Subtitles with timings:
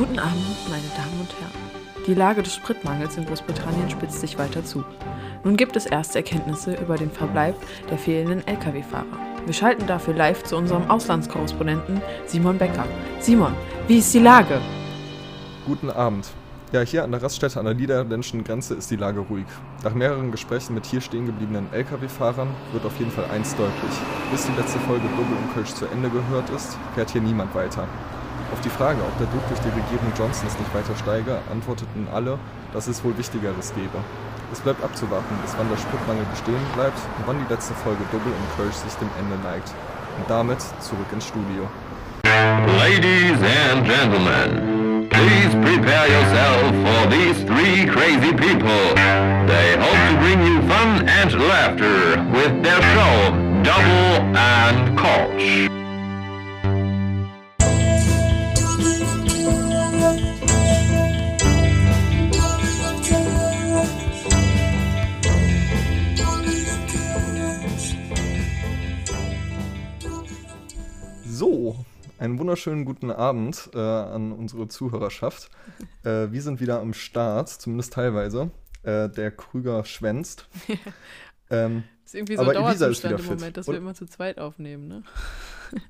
[0.00, 2.06] Guten Abend, meine Damen und Herren.
[2.06, 4.82] Die Lage des Spritmangels in Großbritannien spitzt sich weiter zu.
[5.44, 7.54] Nun gibt es erste Erkenntnisse über den Verbleib
[7.90, 9.04] der fehlenden Lkw-Fahrer.
[9.44, 12.86] Wir schalten dafür live zu unserem Auslandskorrespondenten Simon Becker.
[13.18, 13.52] Simon,
[13.88, 14.62] wie ist die Lage?
[15.66, 16.30] Guten Abend.
[16.72, 19.44] Ja, hier an der Raststätte an der niederländischen Grenze ist die Lage ruhig.
[19.84, 23.92] Nach mehreren Gesprächen mit hier stehen gebliebenen Lkw-Fahrern wird auf jeden Fall eins deutlich.
[24.30, 27.86] Bis die letzte Folge Double und Kölsch zu Ende gehört ist, fährt hier niemand weiter.
[28.60, 32.38] Auf die Frage, ob der Druck durch die Regierung Johnsons nicht weiter steige, antworteten alle,
[32.74, 33.96] dass es wohl Wichtigeres gebe.
[34.52, 38.36] Es bleibt abzuwarten, bis wann der Spritmangel bestehen bleibt und wann die letzte Folge Double
[38.58, 39.72] Kölsch sich dem Ende neigt.
[40.18, 41.64] Und damit zurück ins Studio.
[42.76, 48.92] Ladies and gentlemen, please prepare yourself for these three crazy people.
[49.48, 53.32] They hope to bring you fun and laughter with their show
[53.64, 55.79] Double and Koch.
[72.20, 75.50] Einen wunderschönen guten Abend äh, an unsere Zuhörerschaft.
[76.02, 78.50] Äh, wir sind wieder am Start, zumindest teilweise.
[78.82, 80.48] Äh, der Krüger schwänzt.
[81.50, 83.34] ähm, ist irgendwie so ein Dauerzustand im fit.
[83.34, 85.02] Moment, dass Und- wir immer zu zweit aufnehmen, ne?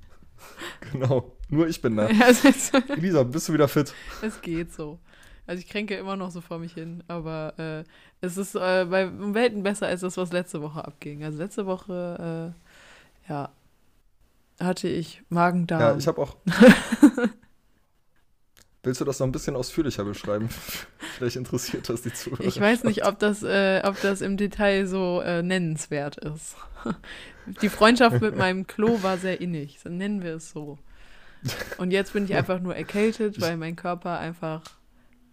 [0.93, 2.11] Genau, nur ich bin da.
[2.11, 2.27] Ja,
[2.89, 3.95] Elisa, bist du wieder fit?
[4.23, 4.99] es geht so.
[5.47, 7.85] Also ich kränke immer noch so vor mich hin, aber äh,
[8.21, 11.23] es ist äh, bei Welten besser als das, was letzte Woche abging.
[11.23, 12.55] Also letzte Woche,
[13.29, 13.53] äh, ja,
[14.61, 15.81] hatte ich Magen-Darm.
[15.81, 16.37] Ja, ich habe auch.
[18.83, 20.49] Willst du das noch ein bisschen ausführlicher beschreiben?
[21.17, 22.45] Vielleicht interessiert das die Zuhörer.
[22.45, 26.57] Ich weiß nicht, ob das, äh, ob das im Detail so äh, nennenswert ist.
[27.63, 30.79] Die Freundschaft mit meinem Klo war sehr innig, so nennen wir es so.
[31.79, 34.63] Und jetzt bin ich einfach nur erkältet, weil mein Körper einfach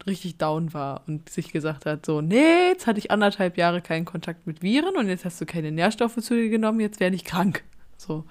[0.07, 4.05] richtig down war und sich gesagt hat, so, nee, jetzt hatte ich anderthalb Jahre keinen
[4.05, 7.23] Kontakt mit Viren und jetzt hast du keine Nährstoffe zu dir genommen, jetzt werde ich
[7.23, 7.63] krank.
[7.97, 8.25] So.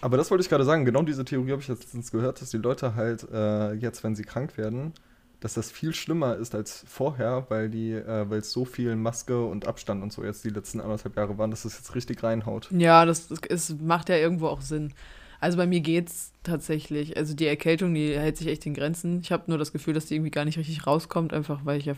[0.00, 0.84] Aber das wollte ich gerade sagen.
[0.84, 4.14] Genau diese Theorie habe ich jetzt letztens gehört, dass die Leute halt äh, jetzt, wenn
[4.14, 4.92] sie krank werden,
[5.40, 9.44] dass das viel schlimmer ist als vorher, weil die, äh, weil es so viel Maske
[9.44, 12.68] und Abstand und so jetzt die letzten anderthalb Jahre waren, dass das jetzt richtig reinhaut.
[12.70, 14.92] Ja, das, das macht ja irgendwo auch Sinn.
[15.40, 17.16] Also bei mir geht's tatsächlich.
[17.16, 19.20] Also die Erkältung, die hält sich echt in Grenzen.
[19.22, 21.86] Ich habe nur das Gefühl, dass die irgendwie gar nicht richtig rauskommt, einfach weil ich
[21.86, 21.94] ja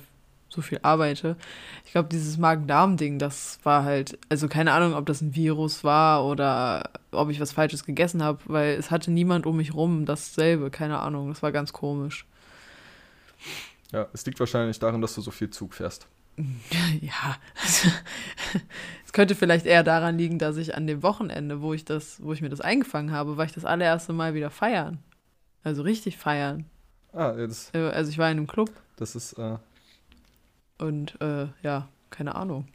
[0.53, 1.37] so viel arbeite.
[1.85, 6.25] Ich glaube, dieses Magen-Darm-Ding, das war halt, also keine Ahnung, ob das ein Virus war
[6.25, 10.71] oder ob ich was Falsches gegessen habe, weil es hatte niemand um mich rum dasselbe,
[10.71, 11.29] keine Ahnung.
[11.29, 12.27] Das war ganz komisch.
[13.93, 16.07] Ja, es liegt wahrscheinlich daran, dass du so viel Zug fährst.
[17.01, 17.37] Ja,
[19.07, 22.33] es könnte vielleicht eher daran liegen, dass ich an dem Wochenende, wo ich das, wo
[22.33, 24.99] ich mir das eingefangen habe, war ich das allererste Mal wieder feiern.
[25.65, 26.65] Also richtig feiern.
[27.13, 29.57] Ah, ja, das, Äh, Also ich war in einem Club das ist, äh,
[30.79, 32.67] und äh, ja, keine Ahnung,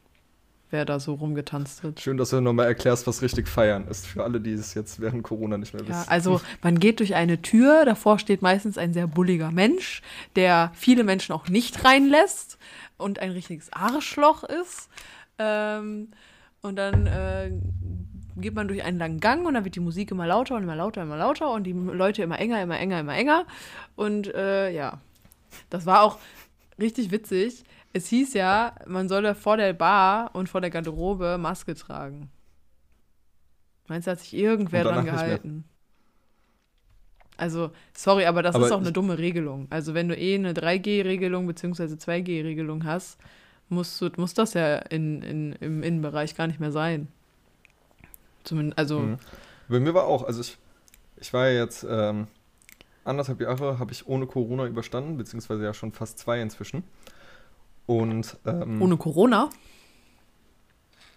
[0.69, 1.99] wer da so rumgetanzt hat.
[1.99, 5.23] schön, dass du nochmal erklärst, was richtig feiern ist, für alle, die es jetzt während
[5.23, 6.09] Corona nicht mehr Ja, wissen.
[6.09, 10.01] also man geht durch eine Tür, davor steht meistens ein sehr bulliger Mensch,
[10.35, 12.57] der viele Menschen auch nicht reinlässt
[12.97, 14.89] und ein richtiges Arschloch ist.
[15.39, 16.09] Ähm,
[16.61, 17.51] und dann äh,
[18.35, 20.75] geht man durch einen langen Gang und dann wird die Musik immer lauter und immer
[20.75, 23.45] lauter, immer lauter und die Leute immer enger, immer enger, immer enger.
[23.95, 24.99] Und äh, ja,
[25.69, 26.17] das war auch
[26.79, 27.63] richtig witzig.
[27.97, 32.29] Es hieß ja, man solle vor der Bar und vor der Garderobe Maske tragen.
[33.87, 35.63] Meinst du, hat sich irgendwer dran gehalten?
[37.37, 39.65] Also, sorry, aber das Aber ist auch eine dumme Regelung.
[39.71, 41.95] Also, wenn du eh eine 3G-Regelung bzw.
[41.95, 43.17] 2G-Regelung hast,
[43.67, 47.07] musst du, muss das ja in, in, im Innenbereich gar nicht mehr sein.
[48.43, 49.17] Zumindest, also, Mhm.
[49.69, 50.57] Bei mir war auch, also ich,
[51.17, 52.27] ich war ja jetzt ähm,
[53.03, 56.83] anderthalb Jahre, habe ich ohne Corona überstanden, beziehungsweise ja schon fast zwei inzwischen.
[57.87, 59.49] Und ähm, ohne Corona.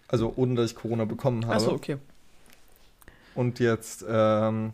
[0.08, 1.54] also ohne dass ich Corona bekommen habe.
[1.56, 1.98] Achso, okay.
[3.34, 4.72] Und jetzt ähm,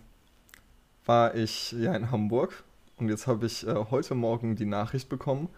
[1.05, 2.65] war ich ja in Hamburg
[2.97, 5.49] und jetzt habe ich äh, heute Morgen die Nachricht bekommen,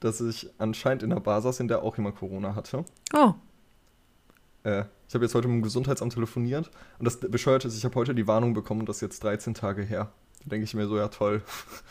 [0.00, 2.84] dass ich anscheinend in der Bar saß, in der auch jemand Corona hatte.
[3.14, 3.34] Oh,
[4.64, 7.94] Äh, ich habe jetzt heute mit dem Gesundheitsamt telefoniert und das Bescheuerte ist, ich habe
[7.94, 10.10] heute die Warnung bekommen das ist jetzt 13 Tage her.
[10.44, 11.42] Da denke ich mir so, ja toll.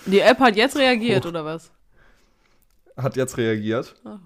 [0.05, 1.29] die App hat jetzt reagiert, Oh.
[1.29, 1.71] oder was?
[2.97, 4.17] Hat jetzt reagiert Oh,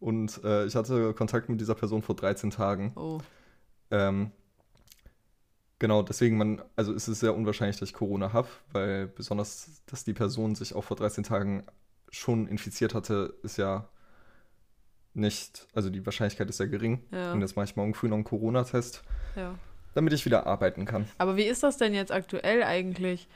[0.00, 2.92] und äh, ich hatte Kontakt mit dieser Person vor 13 Tagen.
[2.96, 3.18] oh.
[3.90, 4.32] Ähm,
[5.78, 10.04] genau, deswegen man, also ist es sehr unwahrscheinlich, dass ich Corona habe, weil besonders, dass
[10.04, 11.64] die Person sich auch vor 13 Tagen
[12.10, 13.88] schon infiziert hatte, ist ja
[15.14, 17.02] nicht, also die Wahrscheinlichkeit ist sehr gering.
[17.10, 17.32] Ja.
[17.32, 19.02] Und jetzt mache ich morgen früh noch einen Corona-Test,
[19.36, 19.54] ja.
[19.94, 21.06] damit ich wieder arbeiten kann.
[21.18, 23.28] Aber wie ist das denn jetzt aktuell eigentlich,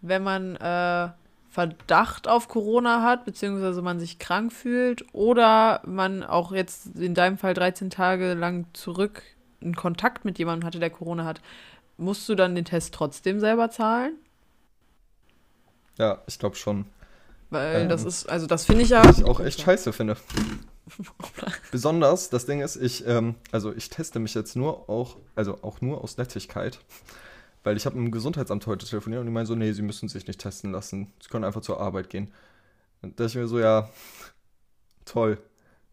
[0.00, 1.10] wenn man äh,
[1.52, 7.36] Verdacht auf Corona hat, beziehungsweise man sich krank fühlt oder man auch jetzt in deinem
[7.36, 9.22] Fall 13 Tage lang zurück
[9.60, 11.42] einen Kontakt mit jemandem hatte, der Corona hat,
[11.98, 14.14] musst du dann den Test trotzdem selber zahlen?
[15.98, 16.86] Ja, ich glaube schon.
[17.50, 19.04] Weil Ähm, das ist, also das finde ich ja.
[19.04, 20.16] Was ich auch echt scheiße finde.
[21.70, 25.82] Besonders, das Ding ist, ich, ähm, also ich teste mich jetzt nur auch, also auch
[25.82, 26.78] nur aus Nettigkeit.
[27.64, 30.26] Weil ich habe im Gesundheitsamt heute telefoniert und die meinen so, nee, sie müssen sich
[30.26, 31.12] nicht testen lassen.
[31.22, 32.32] Sie können einfach zur Arbeit gehen.
[33.02, 33.88] Und da dachte ich mir so, ja,
[35.04, 35.38] toll.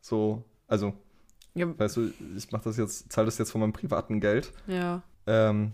[0.02, 0.94] So, also,
[1.54, 4.52] Ja, weißt du, ich mache das jetzt, zahle das jetzt von meinem privaten Geld.
[4.68, 5.02] ja.
[5.28, 5.74] Ähm,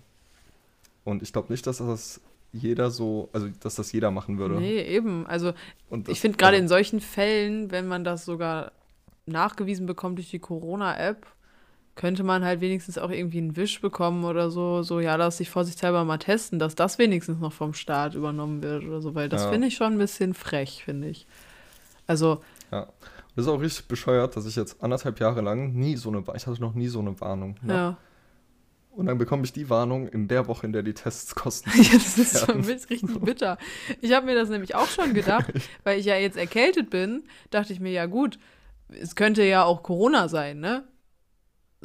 [1.05, 2.19] und ich glaube nicht, dass das
[2.51, 4.55] jeder so, also dass das jeder machen würde.
[4.55, 5.25] Nee, eben.
[5.27, 5.53] Also
[5.89, 8.71] Und ich das- finde gerade also, in solchen Fällen, wenn man das sogar
[9.27, 11.25] nachgewiesen bekommt durch die Corona-App,
[11.95, 15.49] könnte man halt wenigstens auch irgendwie einen Wisch bekommen oder so, so, ja, lass dich
[15.49, 19.43] vorsichtshalber mal testen, dass das wenigstens noch vom Staat übernommen wird oder so, weil das
[19.43, 19.51] Ja.
[19.51, 21.25] finde ich schon ein bisschen frech, finde ich.
[22.07, 22.87] Also, Ja.
[23.35, 26.47] Das ist auch richtig bescheuert, dass ich jetzt anderthalb Jahre lang nie so eine, ich
[26.47, 27.57] hatte noch nie so eine Warnung.
[27.61, 27.73] Ne?
[27.73, 27.97] ja.
[28.91, 31.69] Und dann bekomme ich die Warnung in der Woche, in der die Tests kosten.
[31.75, 33.57] Ja, das ist schon richtig bitter.
[33.99, 35.51] Ich habe mir das nämlich auch schon gedacht,
[35.83, 38.39] weil ich ja jetzt erkältet bin, dachte ich mir, ja gut,
[38.87, 40.85] es könnte ja auch Corona sein, ne?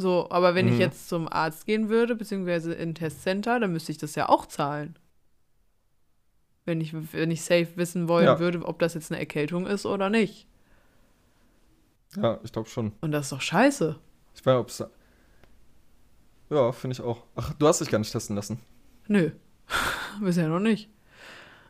[0.00, 0.80] So, aber wenn ich Mhm.
[0.80, 4.46] jetzt zum Arzt gehen würde, beziehungsweise in ein Testcenter, dann müsste ich das ja auch
[4.46, 4.98] zahlen.
[6.64, 8.38] Wenn ich, wenn ich safe wissen wollen Ja.
[8.38, 10.46] würde, ob das jetzt eine Erkältung ist oder nicht.
[12.16, 12.92] Ja, ich glaube schon.
[13.02, 13.96] Und das ist doch scheiße.
[14.34, 14.84] Ich weiß, ob es.
[16.48, 17.22] Ja, finde ich auch.
[17.36, 18.60] Ach, du hast dich gar nicht testen lassen.
[19.06, 19.30] Nö.
[20.20, 20.88] Bisher noch nicht.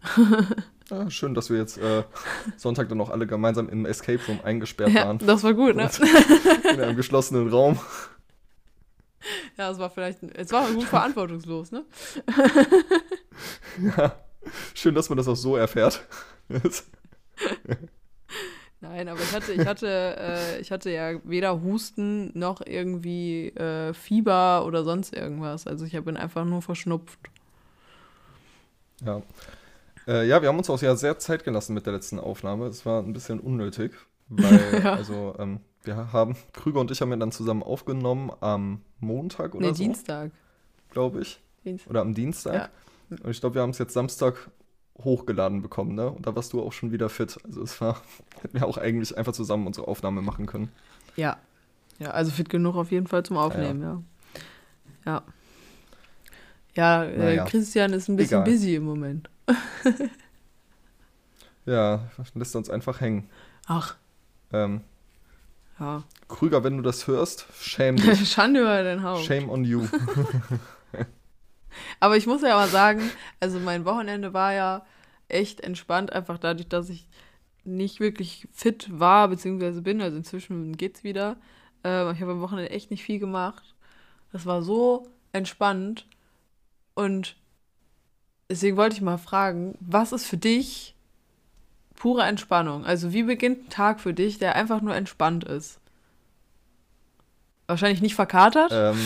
[0.92, 2.02] Ah, schön, dass wir jetzt äh,
[2.56, 5.18] Sonntag dann noch alle gemeinsam im Escape Room eingesperrt Ja, waren.
[5.18, 5.88] das war gut, ne?
[6.74, 7.78] In einem geschlossenen Raum.
[9.56, 11.84] Ja, es war vielleicht, es war gut verantwortungslos, ne?
[13.96, 14.16] Ja.
[14.74, 16.06] Schön, dass man das auch so erfährt.
[18.80, 23.92] Nein, aber ich hatte, ich hatte, äh, ich hatte ja weder Husten noch irgendwie äh,
[23.92, 25.66] Fieber oder sonst irgendwas.
[25.66, 27.18] Also ich bin einfach nur verschnupft.
[29.04, 29.22] Ja.
[30.06, 32.66] Äh, ja, wir haben uns auch ja sehr Zeit gelassen mit der letzten Aufnahme.
[32.66, 33.92] Es war ein bisschen unnötig,
[34.28, 34.94] weil, Ja.
[34.94, 39.68] also, ähm, wir haben, Krüger und ich haben ja dann zusammen aufgenommen am Montag oder
[39.68, 40.30] nee, so, Dienstag.
[40.90, 41.40] glaube ich.
[41.64, 41.90] Dienstag.
[41.90, 42.70] Oder am Dienstag.
[43.10, 44.50] Und ich glaube, wir haben es jetzt Samstag
[44.98, 46.10] hochgeladen bekommen, ne?
[46.10, 47.38] Und da warst du auch schon wieder fit.
[47.44, 48.00] Also es war,
[48.42, 50.70] hätten wir auch eigentlich einfach zusammen unsere Aufnahme machen können.
[51.16, 51.38] Ja.
[51.98, 54.02] Ja, also fit genug auf jeden Fall zum Aufnehmen, ja.
[55.06, 55.22] Ja.
[56.74, 57.44] Ja, äh, Naja.
[57.44, 58.52] Christian ist ein bisschen Egal.
[58.52, 59.28] busy im Moment.
[61.66, 63.28] Ja, lässt uns einfach hängen.
[63.66, 63.96] Ach,
[64.52, 64.80] Ähm,
[65.80, 66.04] ja.
[66.28, 68.30] Krüger, wenn du das hörst, shame dich.
[68.32, 69.24] Schande über dein Haupt.
[69.24, 69.86] Shame on you.
[72.00, 73.10] Aber ich muss ja mal sagen,
[73.40, 74.86] also mein Wochenende war ja
[75.28, 77.08] echt entspannt, einfach dadurch, dass ich
[77.64, 80.00] nicht wirklich fit war, beziehungsweise bin.
[80.00, 81.36] Also inzwischen geht's wieder.
[81.84, 83.74] Ähm, ich habe am Wochenende echt nicht viel gemacht.
[84.32, 86.06] Das war so entspannt.
[86.94, 87.36] Und
[88.48, 90.94] deswegen wollte ich mal fragen, was ist für dich
[92.00, 92.84] pure Entspannung?
[92.84, 95.78] Also wie beginnt ein Tag für dich, der einfach nur entspannt ist?
[97.66, 98.72] Wahrscheinlich nicht verkatert?
[98.74, 98.98] ähm,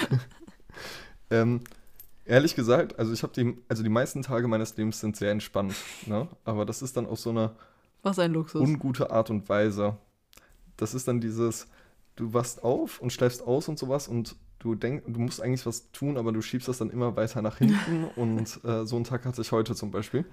[1.30, 1.60] ähm,
[2.24, 5.74] ehrlich gesagt, also ich habe die, also die meisten Tage meines Lebens sind sehr entspannt,
[6.06, 6.28] ne?
[6.44, 7.50] Aber das ist dann auf so eine
[8.02, 8.62] Was ein Luxus.
[8.62, 9.96] ungute Art und Weise.
[10.76, 11.66] Das ist dann dieses,
[12.14, 15.90] du wachst auf und schläfst aus und sowas und du denkst, du musst eigentlich was
[15.90, 19.24] tun, aber du schiebst das dann immer weiter nach hinten und äh, so einen Tag
[19.24, 20.24] hatte ich heute zum Beispiel.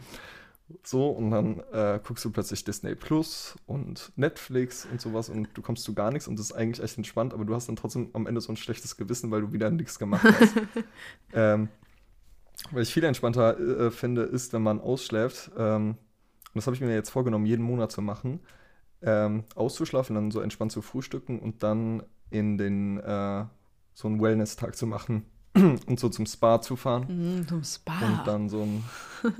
[0.83, 5.61] So, und dann äh, guckst du plötzlich Disney Plus und Netflix und sowas und du
[5.61, 8.09] kommst zu gar nichts und das ist eigentlich echt entspannt, aber du hast dann trotzdem
[8.13, 10.55] am Ende so ein schlechtes Gewissen, weil du wieder nichts gemacht hast.
[11.33, 11.69] ähm,
[12.71, 16.81] was ich viel entspannter äh, finde, ist, wenn man ausschläft, ähm, und das habe ich
[16.81, 18.39] mir jetzt vorgenommen, jeden Monat zu machen,
[19.01, 23.45] ähm, auszuschlafen, dann so entspannt zu frühstücken und dann in den äh,
[23.93, 27.99] so einen Wellness-Tag zu machen und so zum Spa zu fahren Mhm, zum Spa.
[28.05, 28.83] und dann so ein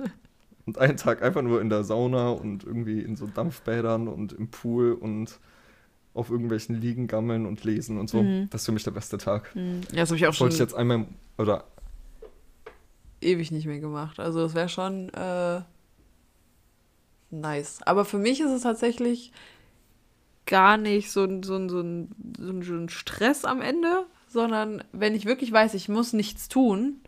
[0.66, 4.50] und einen Tag einfach nur in der Sauna und irgendwie in so Dampfbädern und im
[4.50, 5.39] Pool und
[6.13, 8.22] auf irgendwelchen Liegen gammeln und lesen und so.
[8.24, 8.50] Mhm.
[8.50, 9.56] Das ist für mich der beste Tag.
[9.56, 9.82] Mhm.
[9.92, 11.06] Ja, das habe ich auch Das wollte schon ich jetzt einmal
[11.38, 11.66] oder
[13.22, 14.20] ewig nicht mehr gemacht.
[14.20, 15.62] Also das wäre schon äh,
[17.32, 17.80] nice.
[17.86, 19.32] Aber für mich ist es tatsächlich
[20.46, 24.06] gar nicht so, ein- so, ein- so, ein, so, ein, so ein Stress am Ende,
[24.28, 27.01] sondern wenn ich wirklich weiß, ich muss nichts tun,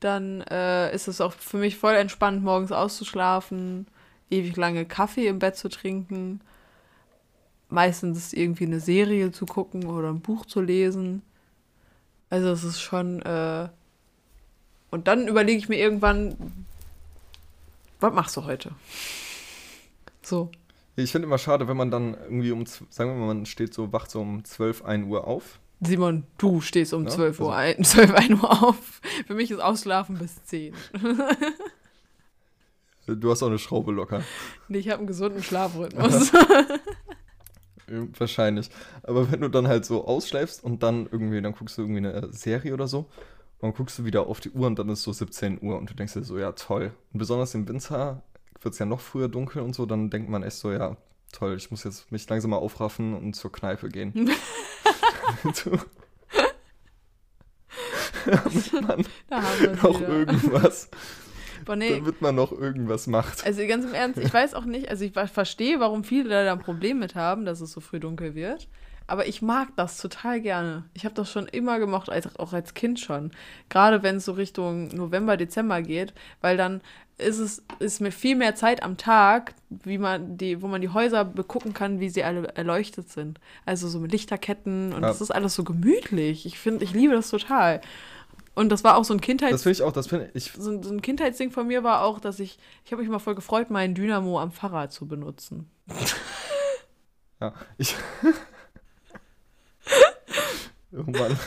[0.00, 3.86] dann äh, ist es auch für mich voll entspannt, morgens auszuschlafen,
[4.30, 6.40] ewig lange Kaffee im Bett zu trinken,
[7.68, 11.22] meistens irgendwie eine Serie zu gucken oder ein Buch zu lesen.
[12.28, 13.68] Also es ist schon äh,
[14.90, 16.36] und dann überlege ich mir irgendwann,
[18.00, 18.72] Was machst du heute?
[20.22, 20.50] So.
[20.96, 23.92] Ich finde immer schade, wenn man dann irgendwie um, sagen wir mal, man steht so,
[23.92, 25.58] wacht so um 12, 1 Uhr auf.
[25.80, 29.00] Simon, du stehst um Ja, 12 Uhr, also- ein, 12, 1 Uhr auf.
[29.26, 30.74] Für mich ist Ausschlafen bis 10.
[33.08, 34.22] Du hast auch eine Schraube locker.
[34.66, 36.32] Nee, ich habe einen gesunden Schlafrhythmus.
[37.88, 38.68] Äh, Wahrscheinlich.
[39.04, 42.32] Aber wenn du dann halt so ausschläfst und dann irgendwie, dann guckst du irgendwie eine
[42.32, 43.06] Serie oder so und
[43.62, 45.94] dann guckst du wieder auf die Uhr und dann ist so 17 Uhr und du
[45.94, 46.90] denkst dir so, ja, toll.
[47.12, 48.24] Und besonders im Winter
[48.60, 50.96] wird es ja noch früher dunkel und so, dann denkt man echt so, ja,
[51.30, 54.32] toll, ich muss jetzt mich langsam mal aufraffen und zur Kneipe gehen.
[55.54, 55.72] So.
[58.26, 59.40] Damit man da
[59.82, 60.08] noch wieder.
[60.08, 60.88] irgendwas,
[61.64, 61.98] Boah, nee.
[61.98, 63.44] damit man noch irgendwas macht.
[63.44, 66.52] Also ganz im Ernst, ich weiß auch nicht, also ich ver- verstehe, warum viele da
[66.52, 68.68] ein Problem mit haben, dass es so früh dunkel wird.
[69.08, 70.84] Aber ich mag das total gerne.
[70.94, 73.30] Ich habe das schon immer gemocht, als, auch als Kind schon.
[73.68, 76.80] Gerade wenn es so Richtung November, Dezember geht, weil dann
[77.18, 80.90] ist es ist mir viel mehr Zeit am Tag, wie man die, wo man die
[80.90, 83.40] Häuser begucken kann, wie sie alle erleuchtet sind.
[83.64, 85.08] Also so mit Lichterketten und Ja.
[85.08, 86.44] das ist alles so gemütlich.
[86.44, 87.80] Ich finde, ich liebe das total.
[88.54, 90.70] Und das war auch so ein Kindheits Das finde ich auch, das finde ich, so,
[90.70, 93.34] ein- so ein Kindheitsding von mir war auch, dass ich, ich habe mich mal voll
[93.34, 95.70] gefreut, meinen Dynamo am Fahrrad zu benutzen.
[97.40, 97.94] Ja, ich.
[101.06, 101.38] Mann.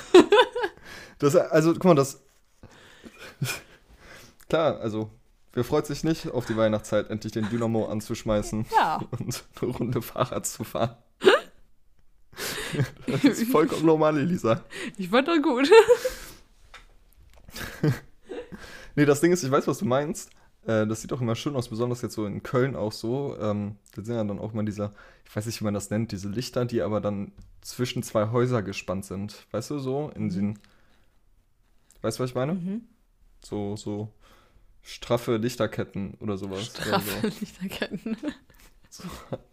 [1.20, 2.22] Das, also, guck mal, das.
[4.48, 5.10] Klar, also,
[5.54, 9.02] wer freut sich nicht auf die Weihnachtszeit, endlich den Dynamo anzuschmeißen Ja.
[9.12, 10.96] und eine Runde Fahrrad zu fahren?
[13.08, 14.64] Das ist vollkommen normal, Elisa.
[14.98, 15.70] Ich fand das gut.
[18.96, 20.30] Nee, das Ding ist, ich weiß, was du meinst.
[20.70, 23.36] Äh, das sieht auch immer schön aus, besonders jetzt so in Köln auch so.
[23.42, 24.92] Ähm, da sind ja dann auch immer diese,
[25.26, 28.62] ich weiß nicht, wie man das nennt, diese Lichter, die aber dann zwischen zwei Häuser
[28.62, 29.48] gespannt sind.
[29.52, 30.60] Weißt du, so in den.
[32.04, 32.54] Weißt du, was ich meine?
[32.54, 32.82] Mhm.
[33.44, 34.10] So, so
[34.84, 36.68] straffe Lichterketten oder sowas.
[36.68, 38.18] Straffe Oder Lichterketten.
[38.90, 39.04] so.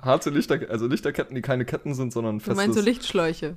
[0.01, 2.57] Harte Lichterketten, also Lichterketten, die keine Ketten sind, sondern Du festes.
[2.57, 3.57] meinst so Lichtschläuche?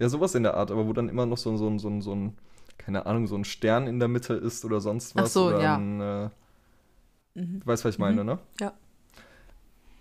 [0.00, 2.36] Ja, sowas in der Art, aber wo dann immer noch so, so, so, so ein,
[2.78, 5.32] keine Ahnung, so ein Stern in der Mitte ist oder sonst Ach was.
[5.32, 5.76] so, oder ja.
[5.76, 6.28] Ein, äh,
[7.36, 7.60] Mhm.
[7.60, 8.26] Du weißt, was ich meine, Mhm.
[8.26, 8.38] ne?
[8.60, 8.72] Ja.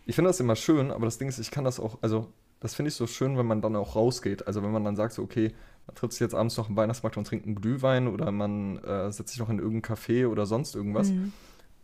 [0.05, 2.75] Ich finde das immer schön, aber das Ding ist, ich kann das auch, also, das
[2.75, 4.45] finde ich so schön, wenn man dann auch rausgeht.
[4.47, 5.51] Also, wenn man dann sagt, so, okay,
[5.87, 9.11] man trifft sich jetzt abends noch im Weihnachtsmarkt und trinkt einen Glühwein oder man äh,
[9.11, 11.09] setzt sich noch in irgendein Café oder sonst irgendwas.
[11.09, 11.33] Mhm.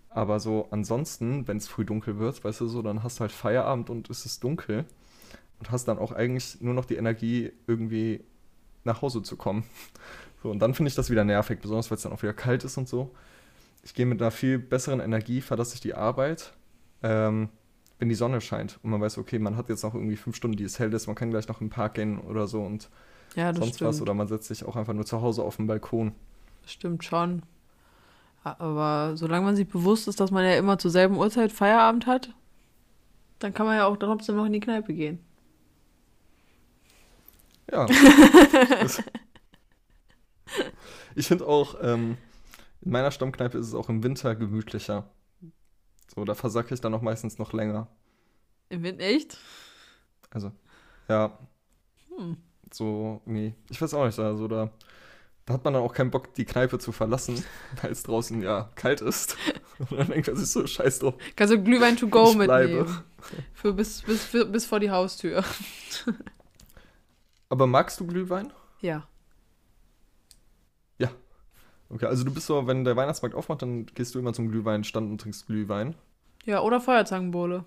[0.09, 3.31] Aber so ansonsten, wenn es früh dunkel wird, weißt du so, dann hast du halt
[3.31, 4.85] Feierabend und es ist dunkel
[5.59, 8.23] und hast dann auch eigentlich nur noch die Energie, irgendwie
[8.83, 9.63] nach Hause zu kommen.
[10.41, 12.63] So, und dann finde ich das wieder nervig, besonders weil es dann auch wieder kalt
[12.63, 13.11] ist und so.
[13.83, 16.53] Ich gehe mit einer viel besseren Energie, verlasse ich die Arbeit,
[17.03, 17.49] ähm,
[17.97, 20.55] wenn die Sonne scheint und man weiß, okay, man hat jetzt noch irgendwie fünf Stunden,
[20.57, 22.89] die es hell ist, man kann gleich noch im Park gehen oder so und
[23.35, 23.89] Ja, sonst stimmt.
[23.89, 26.13] was oder man setzt sich auch einfach nur zu Hause auf den Balkon.
[26.63, 27.43] Das stimmt schon.
[28.43, 32.33] Aber solange man sich bewusst ist, dass man ja immer zur selben Uhrzeit Feierabend hat,
[33.39, 35.19] dann kann man ja auch trotzdem noch in die Kneipe gehen.
[37.71, 37.85] Ja.
[41.15, 42.17] Ich finde auch, ähm,
[42.81, 45.09] in meiner Stammkneipe ist es auch im Winter gemütlicher.
[46.13, 47.87] So, da versacke ich dann auch meistens noch länger.
[48.69, 49.37] Im Winter echt?
[50.31, 50.51] Also,
[51.07, 51.37] ja,
[52.17, 52.37] Hm.
[52.71, 54.69] so irgendwie, ich weiß auch nicht, also da,
[55.45, 57.43] da hat man dann auch keinen Bock, die Kneipe zu verlassen,
[57.81, 59.37] weil es draußen ja kalt ist.
[59.79, 61.15] Und dann denkt man sich so, scheiß drauf.
[61.35, 62.73] Kannst du Glühwein to go Ich bleibe.
[62.83, 63.03] mitnehmen.
[63.53, 65.43] Für bis, bis, für, bis vor die Haustür.
[67.49, 68.51] Aber magst du Glühwein?
[68.81, 69.07] Ja.
[71.89, 75.09] Okay, also du bist so, wenn der Weihnachtsmarkt aufmacht, dann gehst du immer zum Glühweinstand
[75.09, 75.95] und trinkst Glühwein.
[76.45, 77.65] Ja, oder Feuerzangenbowle.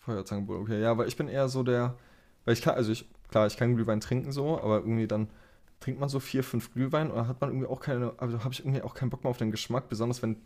[0.00, 0.80] Feuerzangenbowle, okay.
[0.82, 1.96] Ja, weil ich bin eher so der,
[2.44, 5.28] weil ich kann, also ich, klar, ich kann Glühwein trinken so, aber irgendwie dann
[5.78, 8.52] trinkt man so vier, fünf Glühwein und dann hat man irgendwie auch keine, also habe
[8.52, 10.36] ich irgendwie auch keinen Bock mehr auf den Geschmack, besonders wenn,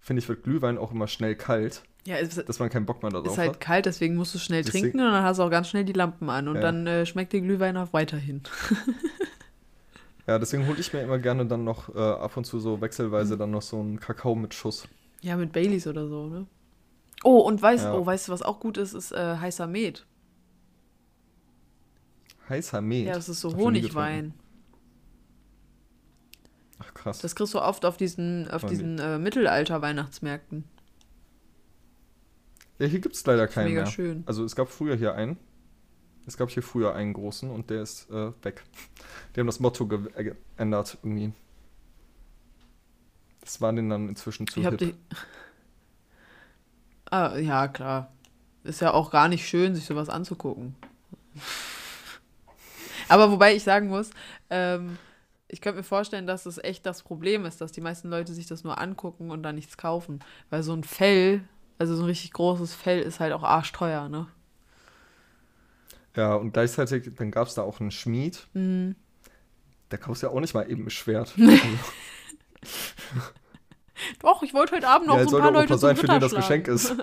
[0.00, 3.10] finde ich, wird Glühwein auch immer schnell kalt, Ja, es dass man keinen Bock mehr
[3.10, 3.60] darauf ist halt hat.
[3.60, 5.92] kalt, deswegen musst du schnell Deswegen- trinken und dann hast du auch ganz schnell die
[5.94, 6.60] Lampen an und Ja.
[6.62, 8.42] dann äh, schmeckt der Glühwein auch weiterhin.
[10.26, 12.80] Ja, deswegen hole ich mir immer gerne dann noch äh, ab und zu so Mhm.
[12.80, 14.88] wechselweise dann noch so einen Kakao mit Schuss.
[15.20, 16.46] Ja, mit Baileys oder so, ne?
[17.22, 17.94] Oh, und weißt, Ja.
[17.94, 20.06] oh, weißt du, was auch gut ist, ist äh, heißer Met.
[22.48, 23.06] Heißer Met.
[23.06, 24.34] Ja, das ist so nie Honigwein.
[26.78, 27.20] Ach krass.
[27.20, 30.64] Das kriegst du oft auf diesen, auf diesen äh, Mittelalter-Weihnachtsmärkten.
[32.78, 33.90] ja, hier gibt es leider keinen Mega mehr.
[33.90, 34.22] schön.
[34.26, 35.38] Also es gab früher hier einen.
[36.26, 38.62] Es gab hier früher einen großen und der ist äh, weg.
[39.34, 41.32] Die haben das Motto äh, geändert irgendwie.
[43.40, 44.78] Das war denen dann inzwischen zu Ich hip.
[44.78, 44.94] die.
[47.10, 48.10] Ah, ja, klar.
[48.64, 50.74] Ist ja auch gar nicht schön, sich sowas anzugucken.
[53.08, 54.10] Aber wobei ich sagen muss,
[54.48, 54.96] ähm,
[55.48, 58.46] ich könnte mir vorstellen, dass es echt das Problem ist, dass die meisten Leute sich
[58.46, 60.20] das nur angucken und dann nichts kaufen.
[60.48, 61.44] Weil so ein Fell,
[61.78, 64.26] also so ein richtig großes Fell, ist halt auch arschteuer, ne?
[66.16, 68.46] Ja, und gleichzeitig, dann gab es da auch einen Schmied.
[68.52, 68.94] Mhm.
[69.90, 71.34] Der kaufst ja auch nicht mal eben ein Schwert.
[74.20, 76.20] Doch, ich wollte heute Abend noch ja, so ein paar Leute zum sein, für den
[76.20, 76.94] das Geschenk ist.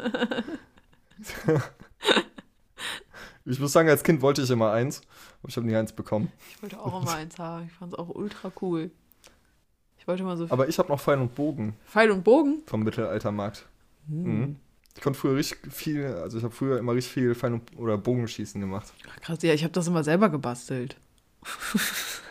[3.46, 5.02] ich muss sagen, als Kind wollte ich immer eins,
[5.42, 6.32] aber ich habe nie eins bekommen.
[6.50, 7.66] Ich wollte auch immer eins haben.
[7.68, 8.92] Ich fand es auch ultra cool.
[9.98, 12.64] Ich wollte mal so Aber ich habe noch Pfeil und Bogen Pfeil und Bogen.
[12.66, 13.68] vom Mittelaltermarkt.
[14.08, 14.58] Mhm.
[14.96, 18.60] Ich konnte früher richtig viel, also ich habe früher immer richtig viel Pfeil oder Bogenschießen
[18.60, 18.92] gemacht.
[19.10, 20.98] Ach, Krass, ja, ich habe das immer selber gebastelt.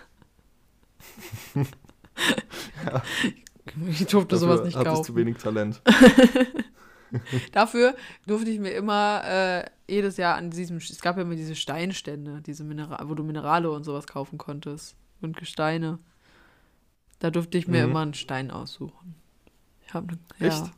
[3.88, 5.14] Ich durfte sowas nicht kaufen.
[5.14, 5.80] wenig Talent.
[7.52, 7.94] Dafür
[8.26, 12.40] durfte ich mir immer äh, jedes Jahr an diesem, es gab ja immer diese Steinstände,
[12.40, 15.98] diese Mineral, wo du Minerale und sowas kaufen konntest und Gesteine.
[17.18, 17.90] Da durfte ich mir Mhm.
[17.90, 19.14] immer einen Stein aussuchen.
[19.86, 20.70] Ich hab, ne, ja.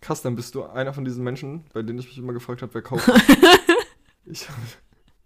[0.00, 2.72] Krass, dann bist du einer von diesen Menschen, bei denen ich mich immer gefragt habe,
[2.74, 3.08] wer kauft.
[4.26, 4.46] ich,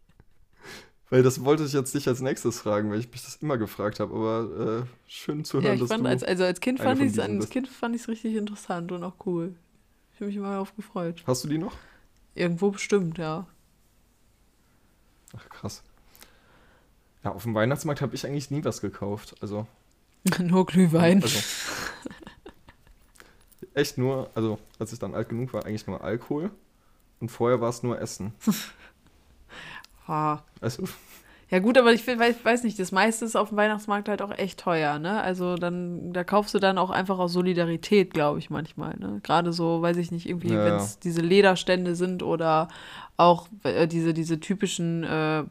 [1.10, 4.00] weil das wollte ich jetzt nicht als nächstes fragen, weil ich mich das immer gefragt
[4.00, 6.08] habe, aber äh, schön zu hören, Ja, ich dass fand, du...
[6.08, 7.50] als, also als Kind fand ich es.
[7.50, 9.54] Kind fand ich es richtig interessant und auch cool.
[10.14, 11.22] Ich habe mich immer darauf gefreut.
[11.26, 11.76] Hast du die noch?
[12.34, 13.46] Irgendwo bestimmt, ja.
[15.36, 15.82] Ach, krass.
[17.24, 19.34] Ja, auf dem Weihnachtsmarkt habe ich eigentlich nie was gekauft.
[19.40, 19.66] Also,
[20.38, 21.22] Nur Glühwein.
[21.22, 21.38] also
[23.74, 26.50] echt nur, also als ich dann alt genug war, eigentlich nur Alkohol.
[27.20, 28.32] Und vorher war es nur Essen.
[30.06, 30.40] Ah.
[30.60, 30.84] Also,
[31.50, 34.30] Ja gut, aber ich weiß, weiß nicht, das meiste ist auf dem Weihnachtsmarkt halt auch
[34.36, 35.22] echt teuer, ne?
[35.22, 39.20] Also dann, da kaufst du dann auch einfach aus Solidarität, glaube ich, manchmal, ne?
[39.22, 40.76] Gerade so, weiß ich nicht, irgendwie, Ja, wenn ja.
[40.78, 42.68] es diese Lederstände sind oder
[43.16, 45.44] auch äh, diese, diese typischen äh,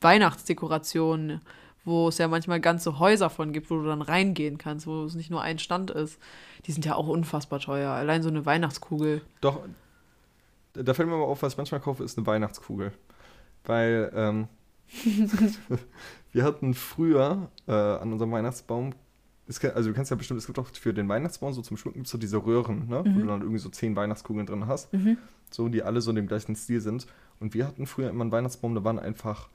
[0.00, 1.40] Weihnachtsdekorationen,
[1.84, 5.14] wo es ja manchmal ganze Häuser von gibt, wo du dann reingehen kannst, wo es
[5.14, 6.18] nicht nur ein Stand ist.
[6.66, 7.90] Die sind ja auch unfassbar teuer.
[7.92, 9.22] Allein so eine Weihnachtskugel.
[9.40, 9.60] doch,
[10.74, 12.92] da fällt mir aber auf, was ich manchmal kaufe, ist eine Weihnachtskugel.
[13.64, 14.48] Weil, ähm,
[16.32, 18.94] wir hatten früher äh, an unserem Weihnachtsbaum,
[19.74, 22.06] also du kennst ja bestimmt, es gibt auch für den Weihnachtsbaum so zum Schmücken gibt
[22.06, 23.02] es so diese Röhren, ne?
[23.04, 24.90] wo du dann irgendwie so zehn Weihnachtskugeln drin hast,
[25.50, 27.06] so die alle so in dem gleichen Stil sind.
[27.40, 29.48] Und wir hatten früher immer einen Weihnachtsbaum, da waren einfach,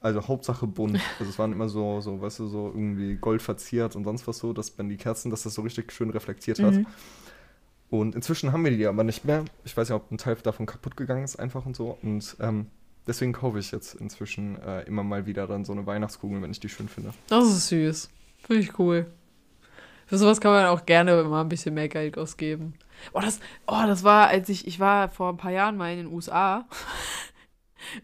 [0.00, 0.98] also Hauptsache bunt.
[1.18, 4.38] Also es waren immer so, so, weißt du, so irgendwie gold verziert und sonst was
[4.38, 6.74] so, dass wenn die Kerzen, dass das so richtig schön reflektiert hat.
[7.90, 9.44] Und inzwischen haben wir die aber nicht mehr.
[9.64, 11.98] Ich weiß ja, ob ein Teil davon kaputt gegangen ist, einfach und so.
[12.02, 12.66] Und ähm,
[13.06, 16.60] deswegen kaufe ich jetzt inzwischen äh, immer mal wieder dann so eine Weihnachtskugel, wenn ich
[16.60, 17.12] die schön finde.
[17.28, 18.10] Das ist süß.
[18.46, 19.06] Finde ich cool.
[20.06, 22.74] Für sowas kann man auch gerne mal ein bisschen mehr Geld ausgeben.
[23.12, 25.98] Oh, das, oh, das war, als ich, ich war vor ein paar Jahren mal in
[25.98, 26.66] den USA.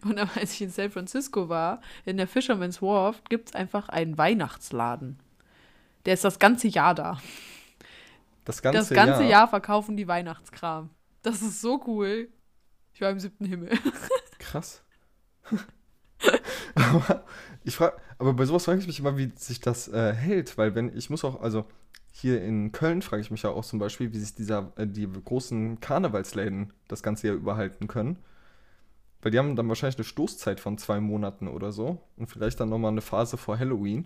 [0.03, 3.89] Und dann, als ich in San Francisco war, in der Fisherman's Wharf, gibt es einfach
[3.89, 5.19] einen Weihnachtsladen.
[6.05, 7.19] Der ist das ganze Jahr da.
[8.45, 9.29] Das ganze, das ganze Jahr.
[9.29, 9.47] Jahr.
[9.49, 10.89] verkaufen die Weihnachtskram.
[11.21, 12.29] Das ist so cool.
[12.93, 13.77] Ich war im siebten Himmel.
[14.39, 14.83] Krass.
[16.75, 17.25] aber
[17.63, 20.75] ich frage, aber bei sowas frage ich mich immer, wie sich das äh, hält, weil
[20.75, 21.65] wenn ich muss auch, also
[22.11, 25.07] hier in Köln frage ich mich ja auch zum Beispiel, wie sich dieser, äh, die
[25.07, 28.17] großen Karnevalsläden das ganze Jahr überhalten können.
[29.27, 32.69] Weil die haben dann wahrscheinlich eine Stoßzeit von zwei Monaten oder so und vielleicht dann
[32.69, 34.05] nochmal eine Phase vor Halloween.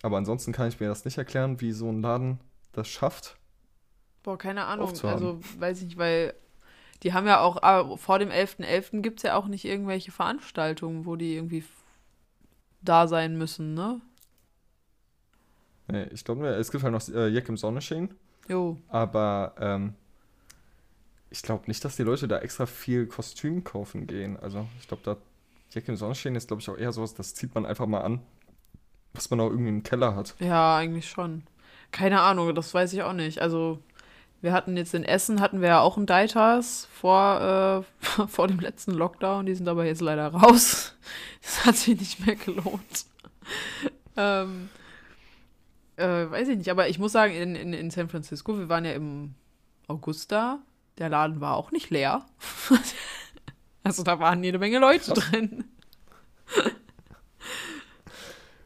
[0.00, 2.40] Aber ansonsten kann ich mir das nicht erklären, wie so ein Laden
[2.72, 3.36] das schafft.
[4.22, 4.88] Boah, keine Ahnung.
[5.02, 6.32] Also, weiß ich nicht, weil
[7.02, 9.02] die haben ja auch, aber vor dem 11.11.
[9.02, 11.62] gibt es ja auch nicht irgendwelche Veranstaltungen, wo die irgendwie
[12.80, 14.00] da sein müssen, ne?
[15.88, 18.14] Nee, ich glaube, es gibt halt noch äh, Jack im Sonnenschein.
[18.48, 18.78] Jo.
[18.88, 19.92] Aber ähm,
[21.34, 24.38] ich glaube nicht, dass die Leute da extra viel Kostüm kaufen gehen.
[24.38, 25.16] Also ich glaube, da
[25.72, 28.20] Jack im Sonnenschein ist, glaube ich, auch eher sowas, das zieht man einfach mal an,
[29.14, 30.36] was man auch irgendwie im Keller hat.
[30.38, 31.42] Ja, eigentlich schon.
[31.90, 33.42] Keine Ahnung, das weiß ich auch nicht.
[33.42, 33.80] Also,
[34.42, 38.60] wir hatten jetzt in Essen, hatten wir ja auch einen Deitas vor, äh, vor dem
[38.60, 39.46] letzten Lockdown.
[39.46, 40.94] Die sind aber jetzt leider raus.
[41.42, 43.04] Das hat sich nicht mehr gelohnt.
[44.16, 44.70] ähm,
[45.96, 48.86] äh, weiß ich nicht, aber ich muss sagen, in, in, in San Francisco, wir waren
[48.86, 49.34] ja im
[49.86, 50.62] August da.
[50.98, 52.24] Der Laden war auch nicht leer.
[53.82, 55.64] also, da waren jede Menge Leute drin.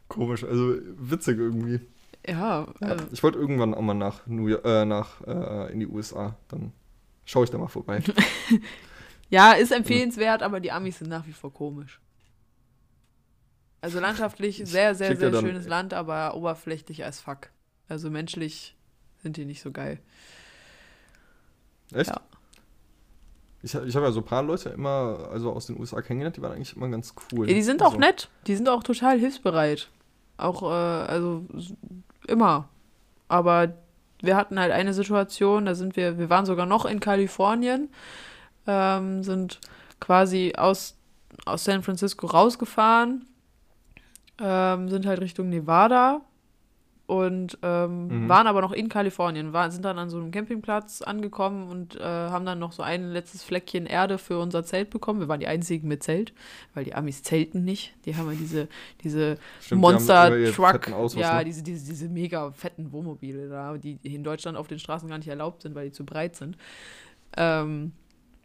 [0.07, 1.79] Komisch, also witzig irgendwie.
[2.27, 5.79] Ja, Ja, äh, ich wollte irgendwann auch mal nach, New York, äh, nach äh, in
[5.79, 6.35] die USA.
[6.49, 6.73] Dann
[7.25, 8.01] schaue ich da mal vorbei.
[9.31, 12.01] Ja, ist empfehlenswert, aber die Amis sind nach wie vor komisch.
[13.79, 17.51] Also landschaftlich sehr, sehr, sehr dann- schönes Land, aber oberflächlich als fuck.
[17.87, 18.75] Also menschlich
[19.17, 19.99] sind die nicht so geil.
[21.93, 22.09] Echt?
[22.09, 22.21] Ja.
[23.61, 26.41] Ich, ich habe ja so ein paar Leute immer, also aus den USA kennengelernt, die
[26.41, 27.47] waren eigentlich immer ganz cool.
[27.47, 28.29] Ja, die sind auch also, nett.
[28.47, 29.89] Die sind auch total hilfsbereit.
[30.37, 31.45] Auch, äh, also
[32.27, 32.69] immer.
[33.27, 33.73] Aber
[34.21, 37.89] wir hatten halt eine Situation, da sind wir, wir waren sogar noch in Kalifornien,
[38.65, 39.59] ähm, sind
[39.99, 40.95] quasi aus,
[41.45, 43.25] aus San Francisco rausgefahren,
[44.39, 46.21] ähm, sind halt Richtung Nevada
[47.09, 48.29] und ähm, Mhm.
[48.29, 52.03] waren aber noch in Kalifornien, war, sind dann an so einem Campingplatz angekommen und äh,
[52.03, 55.19] haben dann noch so ein letztes Fleckchen Erde für unser Zelt bekommen.
[55.19, 56.33] Wir waren die einzigen mit Zelt,
[56.75, 57.95] weil die Amis zelten nicht.
[58.05, 58.67] Die haben ja diese,
[59.03, 61.45] diese Stimmt, die haben Monster immer ihre Truck, fetten Autos, ja, ne?
[61.45, 65.27] diese, diese, diese mega fetten Wohnmobile da, die in Deutschland auf den Straßen gar nicht
[65.29, 66.57] erlaubt sind, weil die zu breit sind.
[67.37, 67.93] Ähm,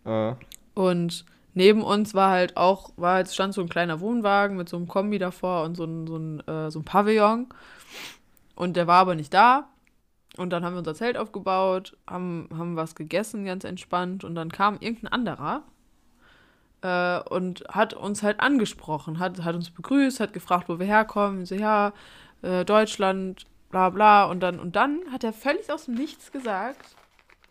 [0.06, 0.34] Äh,
[0.74, 1.24] und
[1.54, 4.88] neben uns war halt auch, war halt, stand so ein kleiner Wohnwagen mit so einem
[4.88, 7.46] Kombi davor und so ein, so ein, äh, so ein Pavillon.
[8.54, 9.68] Und der war aber nicht da.
[10.36, 14.24] Und dann haben wir unser Zelt aufgebaut, haben, haben was gegessen, ganz entspannt.
[14.24, 15.62] Und dann kam irgendein anderer
[16.82, 21.40] äh, und hat uns halt angesprochen, hat, hat uns begrüßt, hat gefragt, wo wir herkommen.
[21.40, 21.92] Und so, ja,
[22.42, 24.24] äh, Deutschland, bla bla.
[24.24, 26.96] Und dann, und dann hat er völlig aus dem Nichts gesagt,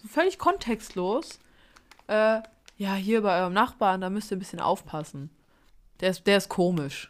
[0.05, 1.39] völlig kontextlos,
[2.07, 2.41] äh,
[2.77, 5.29] ja, hier bei eurem Nachbarn, da müsst ihr ein bisschen aufpassen.
[6.01, 7.09] Der ist, der ist komisch.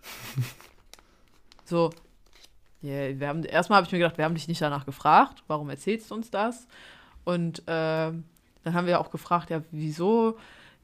[1.65, 1.89] so.
[2.84, 5.69] Yeah, wir haben, erstmal habe ich mir gedacht, wir haben dich nicht danach gefragt, warum
[5.69, 6.67] erzählst du uns das?
[7.24, 8.12] Und äh,
[8.63, 10.38] dann haben wir auch gefragt, ja, wieso?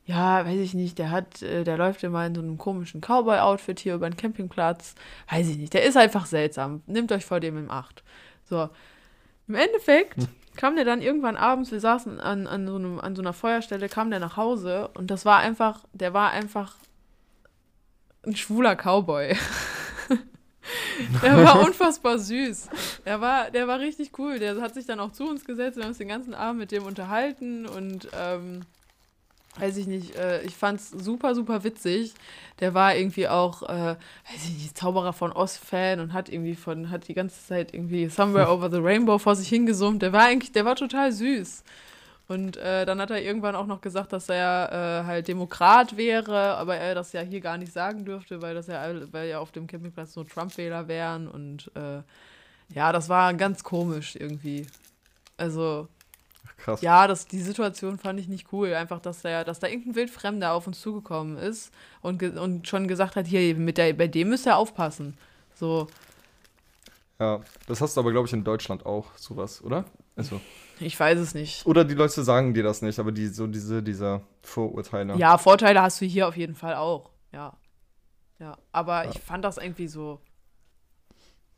[0.06, 3.80] Ja, weiß ich nicht, der hat, äh, der läuft immer in so einem komischen Cowboy-Outfit
[3.80, 4.96] hier über den Campingplatz.
[5.30, 6.82] Weiß ich nicht, der ist einfach seltsam.
[6.88, 8.04] Nehmt euch vor dem im Acht.
[8.46, 8.70] So.
[9.48, 13.22] Im Endeffekt kam der dann irgendwann abends, wir saßen an, an, so einem, an so
[13.22, 16.76] einer Feuerstelle, kam der nach Hause und das war einfach, der war einfach
[18.26, 19.36] ein schwuler Cowboy.
[21.22, 22.70] der war unfassbar süß.
[23.06, 24.40] Der war, der war richtig cool.
[24.40, 25.78] Der hat sich dann auch zu uns gesetzt.
[25.78, 28.62] Wir haben uns den ganzen Abend mit dem unterhalten und ähm,
[29.58, 32.14] weiß ich nicht, äh, ich fand's super, super witzig.
[32.60, 36.90] Der war irgendwie auch, äh, weiß ich nicht, Zauberer von Oz-Fan und hat irgendwie von,
[36.90, 40.02] hat die ganze Zeit irgendwie Somewhere Over the Rainbow vor sich hingesummt.
[40.02, 41.64] Der war eigentlich, der war total süß.
[42.30, 46.58] Und äh, dann hat er irgendwann auch noch gesagt, dass er äh, halt Demokrat wäre,
[46.58, 49.52] aber er das ja hier gar nicht sagen dürfte, weil das ja, weil ja auf
[49.52, 51.28] dem Campingplatz nur Trump-Wähler wären.
[51.28, 52.04] Und äh,
[52.72, 54.68] ja, das war ganz komisch irgendwie.
[55.38, 55.88] Also,
[56.58, 56.82] krass.
[56.82, 58.76] ja, das, die Situation fand ich nicht cool.
[58.76, 63.16] Einfach, dass, der, dass da irgendein Wildfremder auf uns zugekommen ist und, und schon gesagt
[63.16, 65.18] hat, hier, mit der, bei dem müsst ihr aufpassen.
[65.56, 65.88] So,
[67.20, 69.86] Ja, das hast du aber, glaube ich, in Deutschland auch, sowas, oder?
[70.16, 70.40] Also,
[70.80, 71.66] ich weiß es nicht.
[71.66, 75.16] oder die Leute sagen dir das nicht, aber die, so diese, dieser Vorurteile.
[75.18, 77.10] Ja, Vorteile hast du hier auf jeden Fall auch.
[77.32, 77.56] Ja.
[78.40, 79.12] Ja, aber Ja.
[79.12, 80.20] ich fand das irgendwie so.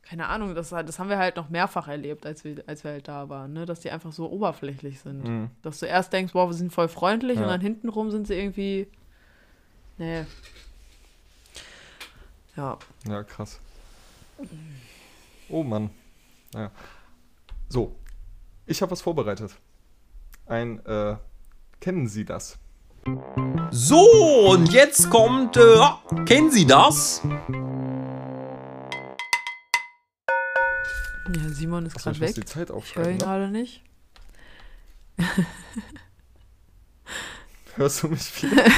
[0.02, 3.08] Keine Ahnung, das, das haben wir halt noch mehrfach erlebt, als wir, als wir halt
[3.08, 3.66] da waren, ne?
[3.66, 5.24] dass die einfach so oberflächlich sind.
[5.24, 5.52] Mhm.
[5.62, 7.44] Dass du erst denkst, wow, wir sind voll freundlich Ja.
[7.44, 8.88] und dann hintenrum sind sie irgendwie.
[9.98, 10.26] Nee.
[12.58, 12.78] Ja.
[13.08, 13.60] Ja, krass.
[15.50, 15.90] Oh Mann.
[16.54, 16.72] Naja.
[17.70, 17.96] So,
[18.72, 19.52] ich habe was vorbereitet.
[20.48, 21.16] Ein, äh,
[21.80, 22.58] kennen Sie das?
[23.72, 27.22] So, und jetzt kommt, äh, ah, kennen Sie das?
[31.36, 32.36] Ja, Simon ist gerade weg.
[32.36, 33.18] die Zeit Ich höre ihn Ne?
[33.18, 33.84] gerade nicht.
[37.76, 38.66] Hörst du mich wieder?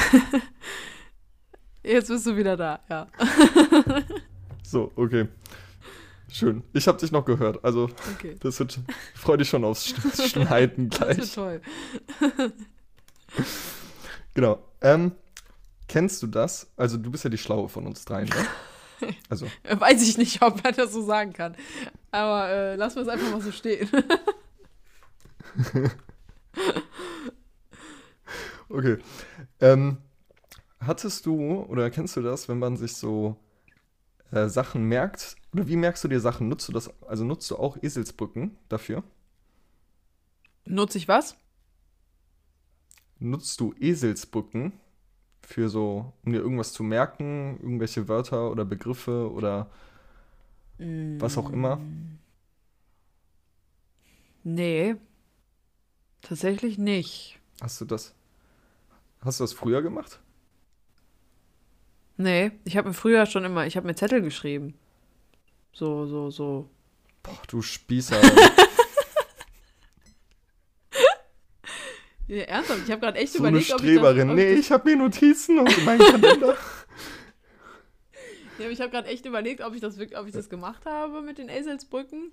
[1.82, 3.06] Jetzt bist du wieder da, ja.
[4.62, 5.28] So, okay.
[6.34, 6.64] Schön.
[6.72, 7.64] Ich habe dich noch gehört.
[7.64, 8.34] Also, Okay.
[8.40, 8.80] das wird.
[9.14, 11.32] Ich freue dich schon aufs Sch- Schneiden Das wird gleich.
[11.32, 11.60] toll.
[14.34, 14.58] Genau.
[14.80, 15.12] Ähm,
[15.86, 16.66] kennst du das?
[16.76, 18.34] Also, du bist ja die Schlaue von uns dreien, ne?
[19.28, 21.54] Also, Weiß ich nicht, ob man das so sagen kann.
[22.10, 23.88] Aber äh, lassen wir es einfach mal so stehen.
[28.68, 28.98] okay.
[29.60, 29.98] Ähm,
[30.80, 33.36] hattest du oder kennst du das, wenn man sich so
[34.32, 35.36] äh, Sachen merkt?
[35.54, 36.48] Oder wie merkst du dir Sachen?
[36.48, 36.90] Nutzt du das?
[37.04, 39.04] Also nutzt du auch Eselsbrücken dafür?
[40.64, 41.36] Nutze ich was?
[43.20, 44.72] Nutzt du Eselsbrücken
[45.42, 49.70] für so, um dir irgendwas zu merken, irgendwelche Wörter oder Begriffe oder
[50.78, 51.80] was auch immer?
[54.42, 54.96] Nee.
[56.20, 57.38] Tatsächlich nicht.
[57.60, 58.12] Hast du das?
[59.20, 60.18] Hast du das früher gemacht?
[62.16, 64.74] Nee, ich habe mir früher schon immer, ich habe mir Zettel geschrieben.
[65.74, 66.68] So, so, so.
[67.22, 68.20] Boah, du Spießer.
[72.26, 74.16] Ja, ernsthaft, ich habe gerade echt so eine überlegt, ob Streberin.
[74.16, 76.56] ich das, ob nee, ich ich habe mir Notizen und meinen Kalender.
[78.58, 81.20] ja, ich habe gerade echt überlegt, ob ich das wirklich, ob ich das gemacht habe
[81.20, 82.32] mit den Eselsbrücken.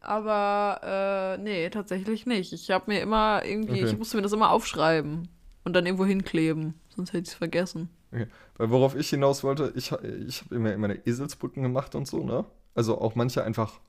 [0.00, 2.52] Aber äh, nee, tatsächlich nicht.
[2.52, 3.92] Ich habe mir immer irgendwie, Okay.
[3.92, 5.28] ich musste mir das immer aufschreiben
[5.64, 7.88] und dann irgendwo hinkleben, sonst hätte ich es vergessen.
[8.12, 8.26] Okay.
[8.56, 12.44] Weil worauf ich hinaus wollte, ich, ich habe immer meine Eselsbrücken gemacht und so, ne?
[12.74, 13.80] Also auch manche einfach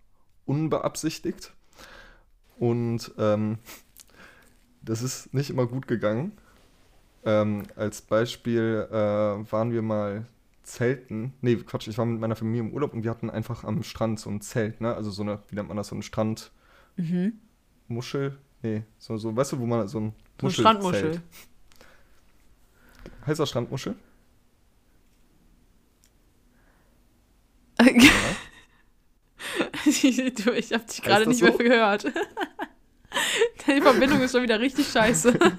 [0.46, 1.54] unbeabsichtigt.
[2.58, 3.60] Und ähm,
[4.82, 6.34] das ist nicht immer gut gegangen.
[7.24, 10.26] Ähm, als Beispiel äh, waren wir mal
[10.64, 11.34] zelten.
[11.42, 14.20] Nee, Quatsch, ich war mit meiner Familie im Urlaub und wir hatten einfach am Strand
[14.20, 14.94] so ein Zelt, ne?
[14.94, 16.52] Also so eine, wie nennt man das, so ein Strand.
[17.88, 18.38] Muschel?
[18.62, 21.22] Nee, so, so, weißt du, wo man so ein So Muschelzelt- Strandmuschel.
[23.26, 23.96] Heißt das Strandmuschel?
[30.44, 31.46] Du, ich hab dich gerade nicht so?
[31.46, 32.06] mehr gehört.
[33.68, 35.38] Die Verbindung ist schon wieder richtig scheiße.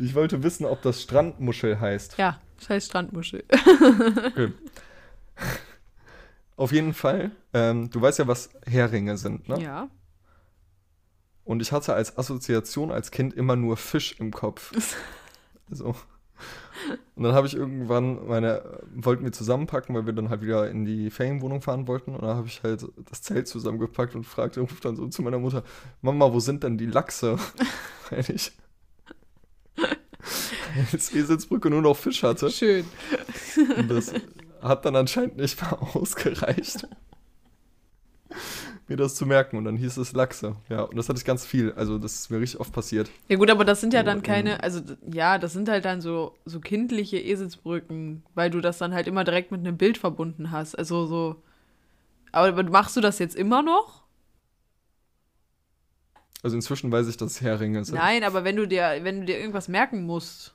[0.00, 2.18] Ich wollte wissen, ob das Strandmuschel heißt.
[2.18, 3.42] Ja, scheiß Strandmuschel.
[3.50, 4.52] Okay.
[6.56, 9.60] Auf jeden Fall, ähm, du weißt ja, was Heringe sind, ne?
[9.60, 9.88] Ja.
[11.44, 14.72] Und ich hatte als Assoziation als Kind immer nur Fisch im Kopf.
[15.70, 15.96] so.
[17.16, 20.84] Und dann habe ich irgendwann meine, wollten wir zusammenpacken, weil wir dann halt wieder in
[20.84, 22.14] die Ferienwohnung fahren wollten.
[22.14, 25.38] Und dann habe ich halt das Zelt zusammengepackt und fragte, ruft dann so zu meiner
[25.38, 25.64] Mutter,
[26.02, 27.38] Mama, wo sind denn die Lachse?
[28.10, 28.52] weil ich
[30.92, 32.50] als Eselsbrücke nur noch Fisch hatte.
[32.50, 32.84] Schön.
[33.76, 34.12] Und das
[34.62, 36.86] hat dann anscheinend nicht mehr ausgereicht,
[38.88, 39.56] mir das zu merken.
[39.56, 40.56] Und dann hieß es Lachse.
[40.68, 41.72] Ja, und das hatte ich ganz viel.
[41.72, 43.10] Also, das ist mir richtig oft passiert.
[43.28, 44.80] Ja gut, aber das sind ja dann So, keine, ähm, also
[45.12, 49.24] ja, das sind halt dann so, so kindliche Eselsbrücken, weil du das dann halt immer
[49.24, 50.74] direkt mit einem Bild verbunden hast.
[50.74, 51.42] Also so.
[52.32, 54.04] Aber machst du das jetzt immer noch?
[56.42, 57.96] Also, inzwischen weiß ich, dass es Heringe sind.
[57.96, 60.54] Nein, aber wenn du dir, wenn du dir irgendwas merken musst.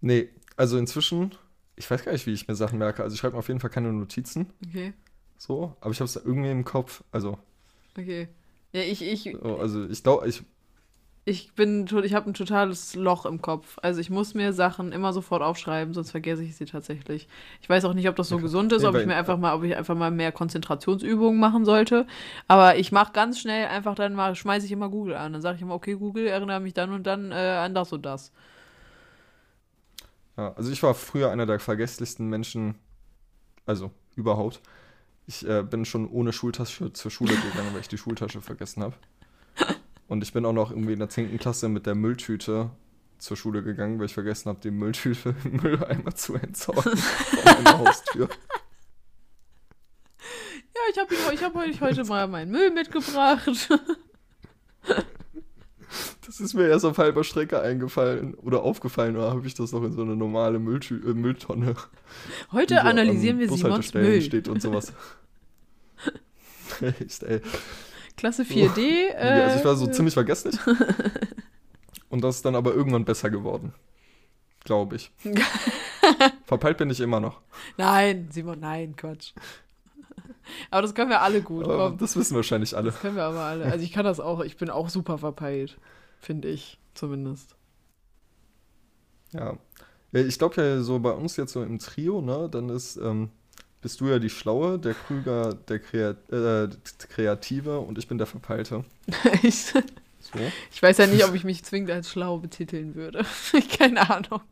[0.00, 1.34] Nee, also inzwischen,
[1.76, 3.02] ich weiß gar nicht, wie ich mir Sachen merke.
[3.02, 4.52] Also, ich schreibe mir auf jeden Fall keine Notizen.
[4.66, 4.94] Okay,
[5.40, 7.02] So, aber ich habe es irgendwie im Kopf.
[7.12, 7.38] Also,
[7.96, 8.28] okay.
[8.72, 10.42] Ja, ich, ich, oh, also ich glaube, ich.
[11.24, 13.78] ich bin, ich habe ein totales Loch im Kopf.
[13.82, 17.26] Also ich muss mir Sachen immer sofort aufschreiben, sonst vergesse ich sie tatsächlich.
[17.62, 19.64] Ich weiß auch nicht, ob das so gesund ist, ob ich mir einfach mal, ob
[19.64, 22.06] ich einfach mal mehr Konzentrationsübungen machen sollte.
[22.46, 25.32] Aber ich mache ganz schnell einfach dann mal, schmeiße ich immer Google an.
[25.32, 28.04] Dann sage ich immer, okay, Google, erinnere mich dann und dann äh, an das und
[28.04, 28.30] das.
[30.36, 32.74] Ja, also, ich war früher einer der vergesslichsten Menschen.
[33.64, 34.60] Also, überhaupt.
[35.30, 38.96] Ich äh, bin schon ohne Schultasche zur Schule gegangen, weil ich die Schultasche vergessen habe.
[40.08, 41.38] Und ich bin auch noch irgendwie in der 10.
[41.38, 42.70] Klasse mit der Mülltüte
[43.18, 47.78] zur Schule gegangen, weil ich vergessen habe, die Mülltüte im Mülleimer zu entsorgen vor meiner
[47.78, 48.28] Haustür.
[50.74, 53.68] Ja, ich habe ich hab euch heute mal meinen Müll mitgebracht.
[56.26, 59.82] Das ist mir erst auf halber Strecke eingefallen oder aufgefallen, oder habe ich das noch
[59.82, 61.74] in so eine normale Mülltü äh, Mülltonne?
[62.52, 64.22] Heute so analysieren an wir Simons Müll.
[64.22, 64.92] steht und sowas.
[67.00, 67.40] Echt, ey.
[68.16, 68.78] Klasse 4D.
[68.78, 70.56] Äh, ja, also ich war so ziemlich vergesslich.
[72.10, 73.72] Und das ist dann aber irgendwann besser geworden.
[74.64, 75.10] Glaube ich.
[76.44, 77.40] Verpeilt bin ich immer noch.
[77.78, 79.32] Nein, Simon, nein, Quatsch.
[80.70, 81.66] Aber das können wir alle gut.
[82.00, 82.90] Das wissen wahrscheinlich alle.
[82.90, 83.64] Das können wir aber alle.
[83.66, 84.40] Also ich kann das auch.
[84.40, 85.78] Ich bin auch super verpeilt.
[86.18, 87.56] Finde ich zumindest.
[89.32, 89.56] Ja.
[90.12, 93.30] ja ich glaube ja so bei uns jetzt so im Trio, ne, dann ist, ähm,
[93.80, 96.68] bist du ja die Schlaue, der Krüger, der Kreat äh,
[97.08, 98.84] Kreative und ich bin der Verpeilte.
[99.42, 99.72] ich,
[100.20, 100.38] So.
[100.70, 103.24] ich weiß ja nicht, ob ich mich zwingend als schlau betiteln würde.
[103.78, 104.42] Keine Ahnung.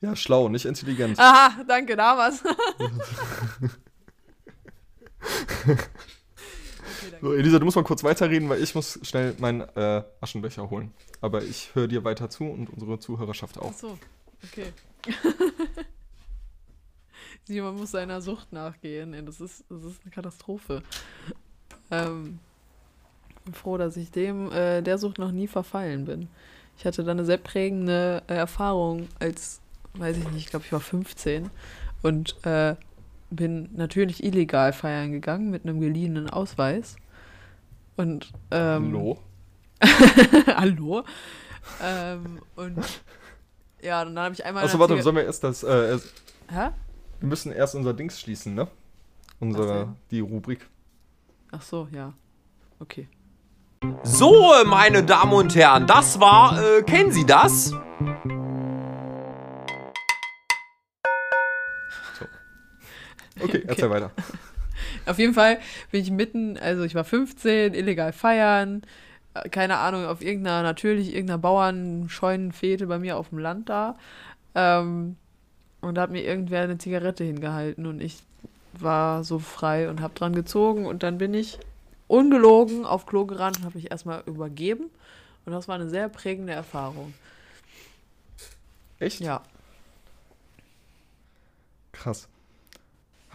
[0.00, 1.18] Ja, schlau, nicht intelligent.
[1.18, 2.42] Aha, danke, damals.
[7.20, 10.92] So, Elisa, du musst mal kurz weiterreden, weil ich muss schnell meinen äh, Aschenbecher holen.
[11.20, 13.72] Aber ich höre dir weiter zu und unsere Zuhörerschaft auch.
[13.74, 13.98] Ach so,
[14.44, 14.72] okay.
[17.44, 19.24] Simon muss seiner Sucht nachgehen.
[19.24, 20.82] Das ist, das ist eine Katastrophe.
[21.90, 22.38] Ähm,
[23.44, 26.28] bin froh, dass ich dem äh, der Sucht noch nie verfallen bin.
[26.76, 29.60] Ich hatte da eine sehr prägende äh, Erfahrung als,
[29.98, 31.50] weiß ich nicht, ich glaube, ich war 15
[32.02, 32.76] und äh,
[33.30, 36.96] bin natürlich illegal feiern gegangen mit einem geliehenen Ausweis.
[37.96, 39.18] Und ähm, Hallo?
[40.56, 41.04] Hallo.
[41.82, 43.02] ähm, und
[43.82, 44.64] ja, und dann habe ich einmal.
[44.64, 45.62] Achso, warte, sollen wir erst das.
[45.62, 46.12] Äh, erst,
[46.48, 46.68] Hä?
[47.20, 48.68] wir müssen erst unser Dings schließen, ne?
[49.38, 50.68] Unsere, die Rubrik.
[51.52, 52.12] Ach so, ja.
[52.80, 53.08] Okay.
[54.02, 57.72] So, meine Damen und Herren, das war, äh, kennen Sie das?
[63.40, 64.10] Okay, erzähl weiter.
[65.06, 65.58] Auf jeden Fall
[65.90, 68.82] bin ich mitten, also ich war 15, illegal feiern,
[69.34, 73.96] äh, keine Ahnung, auf irgendeiner, natürlich irgendeiner Bauernscheunenfete bei mir auf dem Land da.
[74.54, 75.16] Ähm,
[75.80, 78.22] und da hat mir irgendwer eine Zigarette hingehalten und ich
[78.72, 81.58] war so frei und habe dran gezogen und dann bin ich
[82.08, 84.90] ungelogen auf Klo gerannt und habe mich erstmal übergeben.
[85.44, 87.14] Und das war eine sehr prägende Erfahrung.
[88.98, 89.20] Echt?
[89.20, 89.42] Ja.
[91.92, 92.28] krass.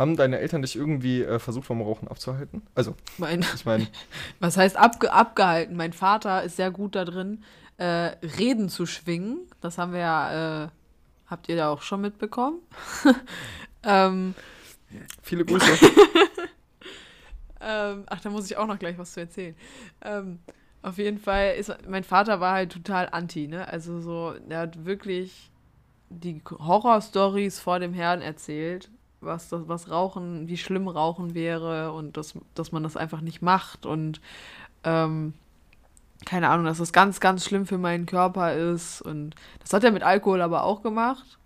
[0.02, 2.64] Haben deine Eltern dich irgendwie äh, versucht, vom Rauchen abzuhalten?
[2.74, 3.86] Also, Mein, ich meine,
[4.40, 5.76] was heißt abge abgehalten?
[5.76, 7.44] Mein Vater ist sehr gut da drin,
[7.78, 9.42] äh, Reden zu schwingen.
[9.62, 10.70] Das haben wir ja, äh,
[11.28, 12.58] habt ihr ja auch schon mitbekommen.
[13.84, 14.34] ähm,
[15.22, 15.72] viele Grüße.
[17.64, 19.56] Ähm, ach, da muss ich auch noch gleich was zu erzählen.
[20.04, 20.40] Ähm,
[20.82, 23.68] auf jeden Fall ist mein Vater war halt total anti, ne?
[23.68, 25.52] Also so, er hat wirklich
[26.10, 28.90] die Horrorstories vor dem Herrn erzählt,
[29.22, 33.42] was das, was Rauchen, wie schlimm Rauchen wäre und dass, dass man das einfach nicht
[33.42, 34.20] macht und
[34.84, 35.34] ähm,
[36.26, 39.02] keine Ahnung, dass das ganz, ganz schlimm für meinen Körper ist.
[39.02, 41.40] Und das hat er mit Alkohol aber auch gemacht.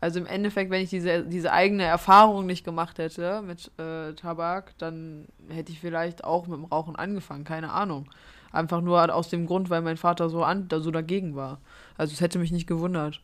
[0.00, 4.76] Also im Endeffekt, wenn ich diese, diese eigene Erfahrung nicht gemacht hätte mit äh, Tabak,
[4.78, 8.08] dann hätte ich vielleicht auch mit dem Rauchen angefangen, keine Ahnung.
[8.52, 11.58] Einfach nur aus dem Grund, weil mein Vater so, an, so dagegen war.
[11.96, 13.20] Also es hätte mich nicht gewundert.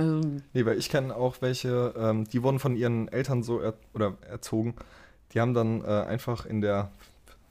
[0.00, 0.20] Also,
[0.52, 4.16] Nee, weil ich kenne auch welche, ähm, die wurden von ihren Eltern so er oder
[4.28, 4.74] erzogen.
[5.32, 6.90] Die haben dann äh, einfach in der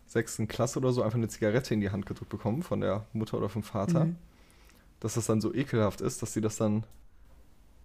[0.07, 3.37] sechsten Klasse oder so einfach eine Zigarette in die Hand gedrückt bekommen von der Mutter
[3.37, 4.05] oder vom Vater.
[4.05, 4.15] Mhm.
[4.99, 6.83] Dass das dann so ekelhaft ist, dass sie das dann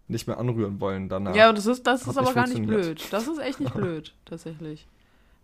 [0.08, 1.34] nicht mehr anrühren wollen danach.
[1.34, 3.06] Ja, das ist, das Hat ist aber gar nicht blöd.
[3.10, 4.88] Das ist echt nicht blöd, tatsächlich.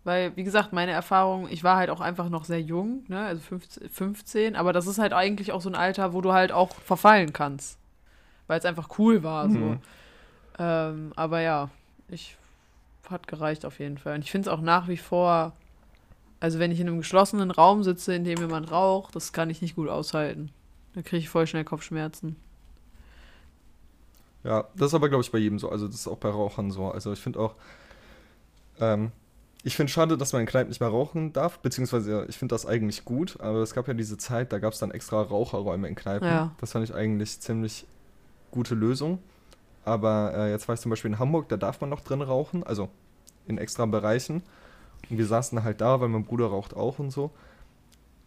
[0.03, 3.19] Weil, wie gesagt, meine Erfahrung, ich war halt auch einfach noch sehr jung, ne?
[3.19, 6.51] also 15, 15, aber das ist halt eigentlich auch so ein Alter, wo du halt
[6.51, 7.77] auch verfallen kannst.
[8.51, 9.49] Weil es einfach cool war.
[9.49, 9.57] So.
[9.57, 9.79] Mhm.
[10.59, 11.69] Ähm, aber ja,
[12.09, 12.35] ich
[13.09, 14.15] hat gereicht auf jeden Fall.
[14.15, 15.53] Und ich finde es auch nach wie vor,
[16.41, 19.61] also wenn ich in einem geschlossenen Raum sitze, in dem jemand raucht, das kann ich
[19.61, 20.51] nicht gut aushalten.
[20.95, 22.35] Da kriege ich voll schnell Kopfschmerzen.
[24.43, 25.69] Ja, das ist aber, glaube ich, bei jedem so.
[25.69, 26.91] Also, das ist auch bei Rauchern so.
[26.91, 27.55] Also, ich finde auch,
[28.81, 29.13] ähm,
[29.63, 32.65] ich finde schade, dass man in Kneipen nicht mehr rauchen darf, beziehungsweise ich finde das
[32.65, 35.95] eigentlich gut, aber es gab ja diese Zeit, da gab es dann extra Raucherräume in
[35.95, 36.27] Kneipen.
[36.27, 36.51] Ja.
[36.59, 37.85] Das fand ich eigentlich ziemlich
[38.51, 39.19] gute Lösung.
[39.83, 42.63] Aber äh, jetzt war ich zum Beispiel in Hamburg, da darf man noch drin rauchen,
[42.63, 42.89] also
[43.47, 44.43] in extra Bereichen.
[45.09, 47.31] Und wir saßen halt da, weil mein Bruder raucht auch und so.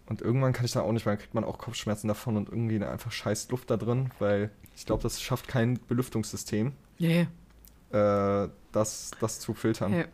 [0.06, 2.48] Und irgendwann kann ich da auch nicht mehr, dann kriegt man auch Kopfschmerzen davon und
[2.48, 7.28] irgendwie einfach scheiß Luft da drin, weil ich glaube, das schafft kein Belüftungssystem, Nee.
[7.92, 9.94] äh, das, das zu filtern.
[9.94, 10.04] Ja.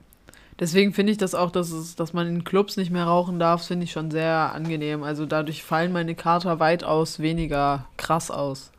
[0.60, 3.66] Deswegen finde ich das auch, dass, es, dass man in Clubs nicht mehr rauchen darf,
[3.66, 5.02] finde ich schon sehr angenehm.
[5.02, 8.70] Also dadurch fallen meine Kater weitaus weniger krass aus.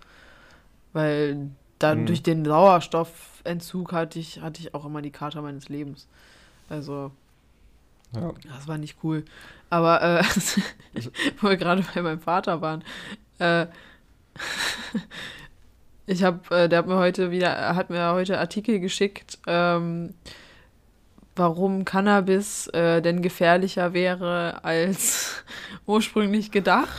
[0.93, 2.05] Weil dann Mhm.
[2.05, 6.07] durch den Sauerstoffentzug hatte ich, hatte ich auch immer die Kater meines Lebens.
[6.69, 7.11] Also,
[8.15, 8.33] Ja.
[8.53, 9.23] das war nicht cool.
[9.69, 10.23] Aber, äh,
[11.41, 12.83] wo wir gerade bei meinem Vater waren,
[13.39, 13.67] äh,
[16.05, 20.13] ich habe, äh, der hat mir heute wieder, er hat mir heute Artikel geschickt, ähm,
[21.35, 25.43] warum Cannabis äh, denn gefährlicher wäre als
[25.85, 26.89] ursprünglich gedacht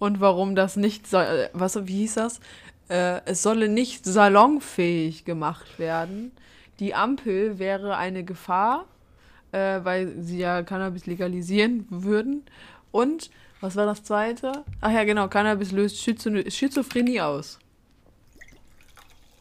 [0.00, 2.40] und warum das nicht, äh, was, wie hieß das?
[2.88, 6.32] Äh, es solle nicht salonfähig gemacht werden.
[6.80, 8.86] Die Ampel wäre eine Gefahr,
[9.52, 12.44] äh, weil sie ja Cannabis legalisieren würden.
[12.90, 14.64] Und, was war das zweite?
[14.80, 17.58] Ach ja, genau, Cannabis löst Schizo Schizophrenie aus.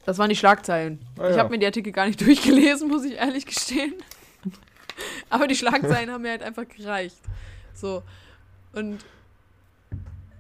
[0.06, 1.00] Das waren die Schlagzeilen.
[1.17, 1.39] Ah, ich ja.
[1.39, 3.93] habe mir die Artikel gar nicht durchgelesen, muss ich ehrlich gestehen.
[5.30, 7.15] Aber die Schlagzeilen haben mir halt einfach gereicht.
[7.74, 8.04] So.
[8.74, 9.00] Und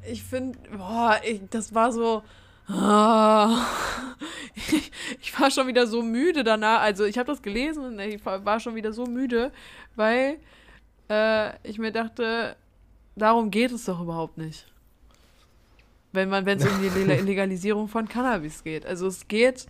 [0.07, 2.23] ich finde, boah, ich, das war so.
[2.67, 3.65] ah,
[4.55, 6.81] ich, ich war schon wieder so müde danach.
[6.81, 9.51] Also ich habe das gelesen und ich war schon wieder so müde,
[9.95, 10.37] weil
[11.09, 12.55] äh, ich mir dachte,
[13.15, 14.65] darum geht es doch überhaupt nicht.
[16.11, 18.85] Wenn man, wenn es um die Le- Legalisierung von Cannabis geht.
[18.85, 19.67] Also es geht.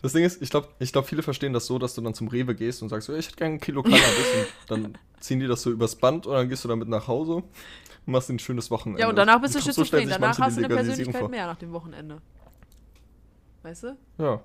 [0.00, 2.28] Das Ding ist, ich glaube, ich glaub, viele verstehen das so, dass du dann zum
[2.28, 4.46] Rewe gehst und sagst, ich hätte gerne ein Kilo Cannabis.
[4.68, 7.42] und dann ziehen die das so übers Band und dann gehst du damit nach Hause
[8.08, 9.00] machst ein schönes Wochenende.
[9.02, 10.08] Ja, und danach bist du glaub, so schizophren.
[10.08, 11.28] sich Danach hast du eine Persönlichkeit vor.
[11.28, 12.20] mehr nach dem Wochenende.
[13.62, 13.96] Weißt du?
[14.18, 14.40] Ja.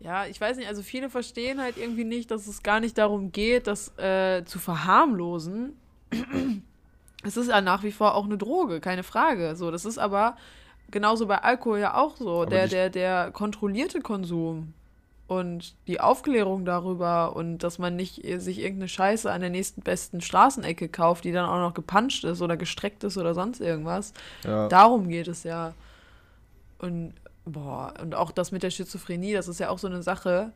[0.00, 3.32] Ja, ich weiß nicht, also viele verstehen halt irgendwie nicht, dass es gar nicht darum
[3.32, 5.76] geht, das äh, zu verharmlosen.
[7.22, 9.56] es ist ja nach wie vor auch eine Droge, keine Frage.
[9.56, 10.36] So, das ist aber
[10.90, 12.42] genauso bei Alkohol ja auch so.
[12.42, 14.72] Aber Der, der, der kontrollierte Konsum
[15.30, 19.80] und die Aufklärung darüber und dass man nicht äh, sich irgendeine Scheiße an der nächsten
[19.80, 24.12] besten Straßenecke kauft, die dann auch noch gepanscht ist oder gestreckt ist oder sonst irgendwas.
[24.42, 24.66] ja.
[24.66, 25.74] Darum geht es ja.
[26.78, 27.14] Und
[27.44, 30.50] boah, und auch das mit der Schizophrenie, das ist ja auch so eine Sache.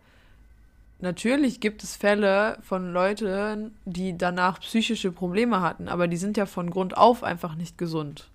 [0.99, 6.47] Natürlich gibt es Fälle von Leuten, die danach psychische Probleme hatten, aber die sind ja
[6.47, 8.29] von Grund auf einfach nicht gesund.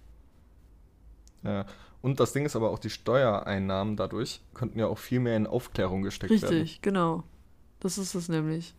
[1.44, 1.66] ja.
[2.02, 5.48] Und das Ding ist aber auch, die Steuereinnahmen dadurch könnten ja auch viel mehr in
[5.48, 6.60] Aufklärung gesteckt werden.
[6.60, 7.24] Richtig, genau.
[7.80, 8.74] Das ist es nämlich.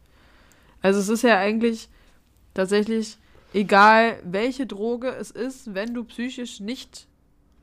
[0.81, 1.89] Also es ist ja eigentlich
[2.55, 3.19] tatsächlich
[3.53, 7.07] egal, welche Droge es ist, wenn du psychisch nicht,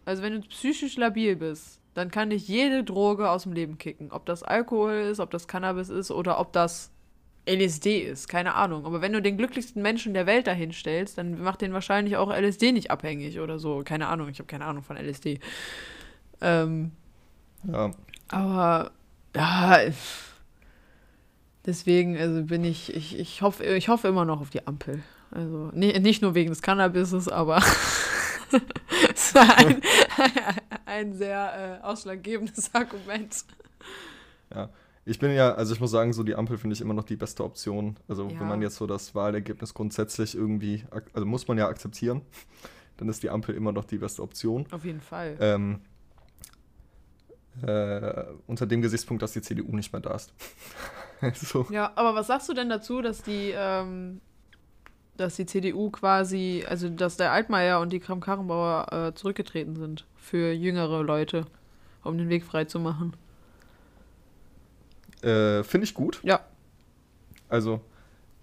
[0.06, 4.12] also wenn du psychisch labil bist, dann kann ich jede Droge aus dem Leben kicken.
[4.12, 6.92] Ob das Alkohol ist, ob das Cannabis ist oder ob das
[7.48, 8.86] LSD ist, keine Ahnung.
[8.86, 12.32] Aber wenn du den glücklichsten Menschen der Welt dahin stellst, dann macht den wahrscheinlich auch
[12.32, 13.84] LSD nicht abhängig oder so.
[13.86, 15.40] Keine Ahnung, ich habe keine Ahnung von LSD.
[16.42, 16.92] Ähm,
[17.64, 17.92] Ja,
[18.30, 18.92] aber
[19.36, 19.80] ja,
[21.66, 25.04] deswegen, also bin ich, ich, ich hoffe, ich hoffe immer noch auf die Ampel.
[25.32, 27.58] Also ni- nicht nur wegen des Cannabises, aber
[29.14, 29.82] es war ein,
[30.86, 33.44] ein sehr äh, ausschlaggebendes Argument.
[34.54, 34.70] ja.
[35.08, 37.16] Ich bin ja, also ich muss sagen, so die Ampel finde ich immer noch die
[37.16, 37.96] beste Option.
[38.10, 38.42] Also Ja.
[38.42, 40.84] wenn man jetzt so das Wahlergebnis grundsätzlich irgendwie,
[41.14, 42.24] also muss man ja akzeptieren,
[42.98, 44.66] dann ist die Ampel immer noch die beste Option.
[44.70, 45.38] Auf jeden Fall.
[45.40, 45.80] Ähm,
[47.66, 50.34] äh, unter dem Gesichtspunkt, dass die CDU nicht mehr da ist.
[51.22, 54.20] also, Ja, aber was sagst du denn dazu, dass die, ähm,
[55.16, 60.52] dass die CDU quasi, also dass der Altmaier und die Kram-Karrenbauer äh, zurückgetreten sind für
[60.52, 61.46] jüngere Leute,
[62.04, 63.14] um den Weg frei zu machen?
[65.24, 66.20] Äh, finde ich gut.
[66.24, 66.42] Ja.
[67.50, 67.80] Also,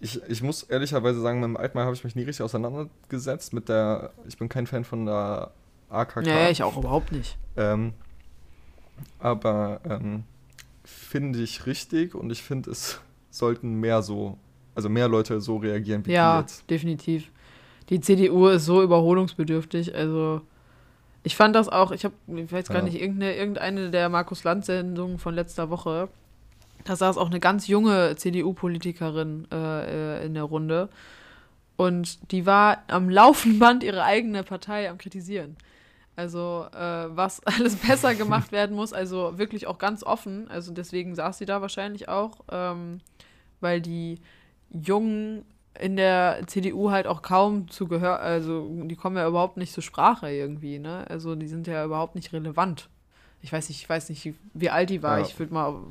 [0.01, 3.53] ich, ich muss ehrlicherweise sagen, mit dem Altmaier habe ich mich nie richtig auseinandergesetzt.
[3.53, 5.51] Mit der, ich bin kein Fan von der
[5.91, 6.27] AKK.
[6.27, 7.37] Ja, ich auch überhaupt nicht.
[7.57, 7.93] Ähm,
[9.19, 10.25] aber ähm,
[10.85, 13.01] finde ich richtig und ich finde, es
[13.31, 14.39] sollten mehr so,
[14.75, 16.69] also mehr Leute so reagieren wie die Ja, jetzt.
[16.71, 17.31] definitiv.
[17.91, 19.95] Die CDU ist so überholungsbedürftig.
[19.95, 20.41] Also,
[21.23, 22.85] ich fand das auch, ich habe, ich weiß gar Ja.
[22.85, 26.09] nicht, irgendeine, irgendeine der Markus-Land-Sendungen von letzter Woche,
[26.85, 30.91] da saß auch eine ganz junge CDU-Politikerin äh, äh, in der Runde.
[31.77, 35.57] Und die war am laufenden Band ihre eigene Partei am Kritisieren.
[36.17, 40.49] Also, äh, was alles besser gemacht werden muss, also wirklich auch ganz offen.
[40.51, 43.01] Also, deswegen saß sie da wahrscheinlich auch, ähm,
[43.61, 44.21] weil die
[44.71, 45.45] Jungen
[45.81, 49.83] in der CDU halt auch kaum zu Gehör, also die kommen ja überhaupt nicht zur
[49.83, 51.05] Sprache irgendwie, ne?
[51.09, 52.89] Also, die sind ja überhaupt nicht relevant.
[53.43, 55.19] Ich weiß nicht, ich weiß nicht, wie alt die war.
[55.19, 55.27] Ja.
[55.27, 55.83] Ich würde mal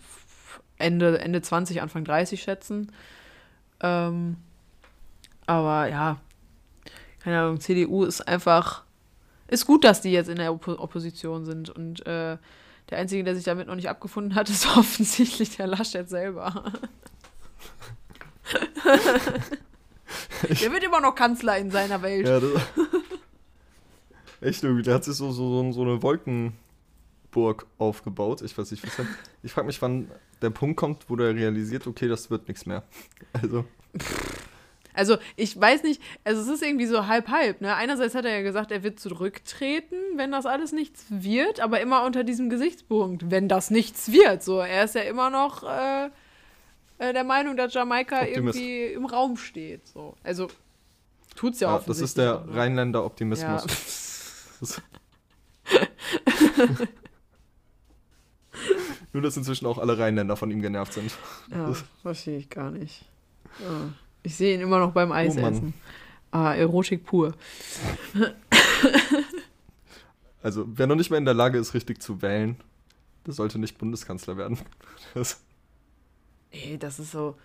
[0.83, 2.91] Ende, Ende 20, Anfang 30 schätzen.
[3.81, 4.37] Ähm,
[5.45, 6.17] aber ja,
[7.23, 8.83] keine Ahnung, CDU ist einfach,
[9.47, 12.37] ist gut, dass die jetzt in der Oppo Opposition sind und äh,
[12.89, 16.71] der Einzige, der sich damit noch nicht abgefunden hat, ist offensichtlich der Laschet selber.
[20.41, 22.27] der wird immer noch Kanzler in seiner Welt.
[22.27, 22.51] Ja, das,
[24.41, 26.01] echt irgendwie, der hat sich so, so, so, eine
[27.33, 28.41] Wolkenburg aufgebaut.
[28.41, 29.07] Ich weiß nicht, was denn.
[29.41, 30.09] Ich frage mich, wann
[30.41, 32.83] der Punkt kommt, wo der realisiert, okay, das wird nichts mehr.
[33.33, 33.65] Also,
[34.95, 37.73] Also, ich weiß nicht, also es ist irgendwie so halb-halb, ne?
[37.75, 42.05] Einerseits hat er ja gesagt, er wird zurücktreten, wenn das alles nichts wird, aber immer
[42.05, 44.43] unter diesem Gesichtspunkt, wenn das nichts wird.
[44.43, 46.09] So, er ist ja immer noch äh,
[46.99, 48.59] äh, der Meinung, dass Jamaika Optimist.
[48.59, 49.87] irgendwie im Raum steht.
[49.87, 50.15] So.
[50.23, 50.49] Also,
[51.35, 52.55] tut's ja, ja, auch das ist der ne?
[52.55, 54.61] Rheinländer Optimismus.
[54.61, 54.83] Ja.
[59.13, 61.11] Das- Nur, dass inzwischen auch alle Rheinländer von ihm genervt sind.
[61.51, 63.05] Ja, verstehe ich gar nicht.
[63.59, 63.93] Ja.
[64.23, 65.73] Ich sehe ihn immer noch beim Eis Oh essen.
[66.31, 67.33] Ah, Erotik pur.
[70.41, 72.57] Also, wer noch nicht mehr in der Lage ist, richtig zu wählen,
[73.25, 74.57] der sollte nicht Bundeskanzler werden.
[75.13, 75.39] Das,
[76.51, 77.35] Ey, das ist so.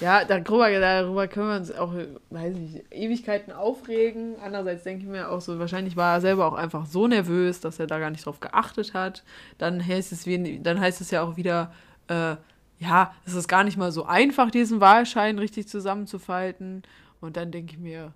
[0.00, 1.94] Ja, darüber, darüber können wir uns auch,
[2.30, 4.36] weiß nicht, Ewigkeiten aufregen.
[4.42, 7.78] Andererseits denke ich mir auch so, wahrscheinlich war er selber auch einfach so nervös, dass
[7.78, 9.24] er da gar nicht drauf geachtet hat.
[9.58, 11.72] Dann heißt es, wie, dann heißt es ja auch wieder,
[12.08, 12.36] äh,
[12.78, 16.82] ja, es ist gar nicht mal so einfach, diesen Wahlschein richtig zusammenzufalten.
[17.20, 18.12] Und dann denke ich mir,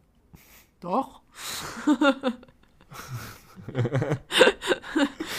[0.80, 1.22] doch.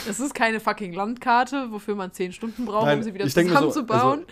[0.07, 3.31] Es ist keine fucking Landkarte, wofür man zehn Stunden braucht, Nein, um sie wieder mir
[3.31, 4.25] so, also zusammenzubauen.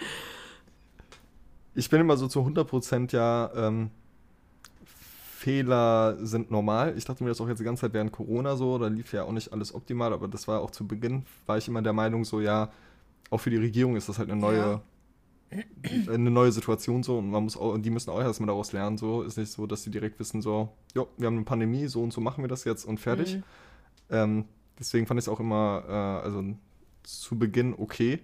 [1.78, 3.92] Ich bin immer so zu 100% ja, ähm,
[4.84, 6.98] Fehler sind normal.
[6.98, 9.24] Ich dachte mir das auch jetzt die ganze Zeit während Corona so, da lief ja
[9.24, 12.26] auch nicht alles optimal, aber das war auch zu Beginn, war ich immer der Meinung
[12.26, 12.72] so, ja,
[13.30, 14.82] auch für die Regierung ist das halt eine neue,
[16.08, 19.22] eine neue Situation so und man muss auch, die müssen auch erstmal daraus lernen, so,
[19.22, 22.12] ist nicht so, dass sie direkt wissen so, jo, wir haben eine Pandemie, so und
[22.12, 23.36] so machen wir das jetzt und fertig.
[23.36, 23.44] Mhm.
[24.10, 24.46] Ähm,
[24.80, 26.44] deswegen fand ich es auch immer, äh, also
[27.04, 28.20] zu Beginn okay.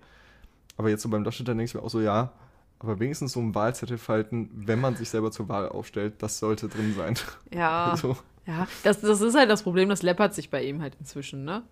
[0.75, 2.33] Aber jetzt so beim Laschet, dann denke ich mir auch so, ja,
[2.79, 6.67] aber wenigstens so einen Wahlzettel falten, wenn man sich selber zur Wahl aufstellt, das sollte
[6.67, 7.15] drin sein.
[7.53, 10.95] Ja, Also, ja das, das ist halt das Problem, das läppert sich bei ihm halt
[10.99, 11.63] inzwischen, ne?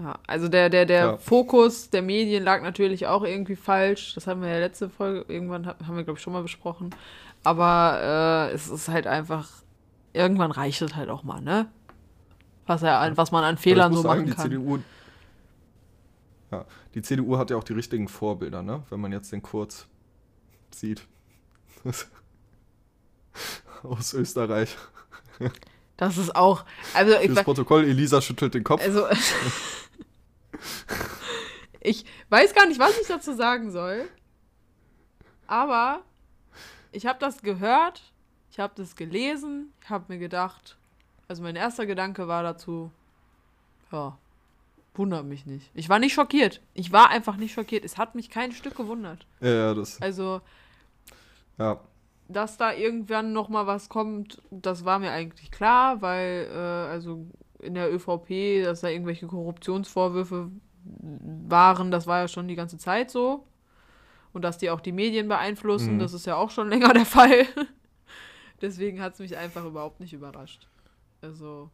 [0.00, 1.16] Ja, also der, der, der Ja.
[1.18, 4.14] Fokus der Medien lag natürlich auch irgendwie falsch.
[4.14, 6.90] Das haben wir ja letzte Folge, irgendwann ha- haben wir, glaube ich, schon mal besprochen.
[7.42, 9.48] Aber äh, es ist halt einfach,
[10.12, 11.66] irgendwann reicht es halt auch mal, ne?
[12.66, 14.44] Was, er, was man an Fehlern so sagen, machen die kann.
[14.50, 14.78] CDU,
[16.50, 16.64] ja,
[16.94, 18.82] die CDU hat ja auch die richtigen Vorbilder, ne?
[18.90, 19.86] Wenn man jetzt den Kurz
[20.74, 21.06] sieht.
[23.82, 24.76] Aus Österreich.
[25.96, 26.64] Das ist auch,
[26.94, 28.82] also ich Fürs Protokoll, Elisa schüttelt den Kopf.
[28.82, 29.06] also
[31.80, 34.08] Ich weiß gar nicht, was ich dazu sagen soll.
[35.46, 36.02] Aber
[36.92, 38.02] ich habe das gehört,
[38.50, 40.76] ich habe das gelesen, ich habe mir gedacht,
[41.26, 42.92] also mein erster Gedanke war dazu,
[43.90, 44.18] ja,
[44.94, 45.70] wundert mich nicht.
[45.74, 46.60] Ich war nicht schockiert.
[46.74, 47.84] Ich war einfach nicht schockiert.
[47.84, 49.26] Es hat mich kein Stück gewundert.
[49.40, 50.00] Ja, ja, das.
[50.02, 50.40] Also,
[51.58, 51.80] Ja.
[52.28, 57.26] dass da irgendwann noch mal was kommt, das war mir eigentlich klar, weil äh, also
[57.60, 60.50] in der ÖVP, dass da irgendwelche Korruptionsvorwürfe
[60.82, 63.46] waren, das war ja schon die ganze Zeit so.
[64.32, 65.98] Und dass die auch die Medien beeinflussen, Mhm.
[65.98, 67.46] das ist ja auch schon länger der Fall.
[68.62, 70.68] Deswegen hat es mich einfach überhaupt nicht überrascht.
[71.22, 71.70] Also,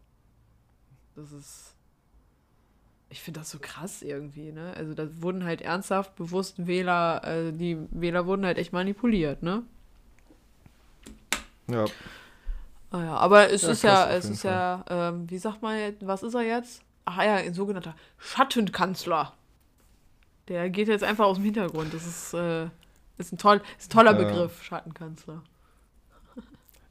[1.14, 1.75] das ist.
[3.08, 4.74] Ich finde das so krass irgendwie, ne?
[4.76, 9.62] Also, da wurden halt ernsthaft bewusst Wähler, äh, die Wähler wurden halt echt manipuliert, ne?
[11.68, 11.90] Ja.
[12.90, 16.06] Ah ja, aber es Ja, ist ja, es ist ja, ähm, wie sagt man jetzt,
[16.06, 16.82] was ist er jetzt?
[17.04, 19.32] Ach ja, ein sogenannter Schattenkanzler.
[20.48, 21.92] Der geht jetzt einfach aus dem Hintergrund.
[21.92, 22.66] Das ist, äh,
[23.18, 24.18] ist ein, toll, ist ein toller Ja.
[24.18, 25.42] Begriff, Schattenkanzler.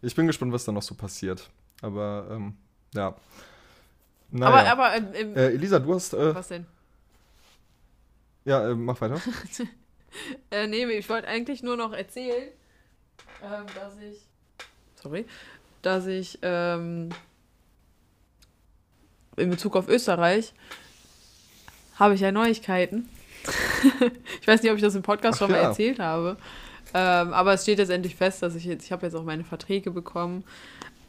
[0.02, 1.50] Ich bin gespannt, was da noch so passiert.
[1.82, 2.58] Aber, ähm,
[2.94, 3.16] ja.
[4.42, 4.72] Aber, Naja.
[4.72, 6.14] aber, ähm, ähm, äh, Elisa, du hast.
[6.14, 6.66] Äh, was denn?
[8.46, 9.22] ja, äh, mach weiter.
[10.50, 12.48] Äh, nee, ich wollte eigentlich nur noch erzählen,
[13.44, 14.22] ähm, dass ich,
[14.96, 15.26] sorry,
[15.82, 17.10] dass ich, ähm,
[19.36, 20.54] in Bezug auf Österreich
[21.96, 23.10] habe ich ja Neuigkeiten.
[24.42, 25.68] ich weiß nicht, ob ich das im Podcast Ach schon mal ja.
[25.68, 26.38] erzählt habe.
[26.94, 29.44] Ähm, aber es steht jetzt endlich fest, dass ich jetzt, ich habe jetzt auch meine
[29.44, 30.46] Verträge bekommen.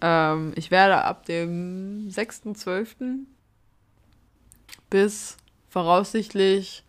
[0.00, 3.24] Ähm, ich werde ab dem 6.12.
[4.90, 5.36] bis
[5.68, 6.84] voraussichtlich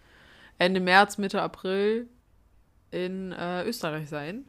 [0.58, 2.08] Ende März, Mitte April
[2.91, 4.45] in äh, Österreich sein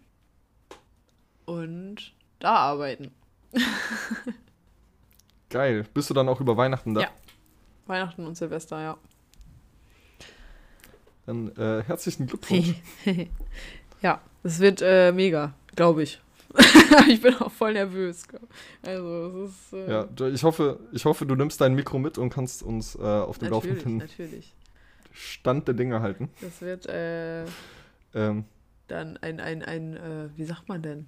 [1.45, 3.11] und da arbeiten.
[5.51, 5.87] Geil.
[5.95, 7.01] Bist du dann auch über Weihnachten da?
[7.03, 7.09] Ja.
[7.87, 8.99] Weihnachten und Silvester, ja.
[11.27, 12.75] Dann äh, herzlichen Glückwunsch.
[14.03, 16.21] ja, es wird äh, mega, glaube ich.
[17.09, 18.25] ich bin auch voll nervös.
[18.83, 19.73] Also, es ist.
[19.75, 23.01] Äh, ja, ich hoffe, ich hoffe, du nimmst dein Mikro mit und kannst uns äh,
[23.01, 24.55] auf dem natürlich, laufenden natürlich.
[25.13, 26.31] Stand der Dinge halten.
[26.41, 27.45] Das wird äh,
[28.15, 28.45] Ähm,
[28.87, 31.07] dann ein, ein, ein, äh, wie sagt man denn?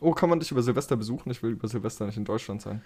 [0.00, 1.30] oh, kann man dich über Silvester besuchen?
[1.30, 2.82] Ich will über Silvester nicht in Deutschland sein.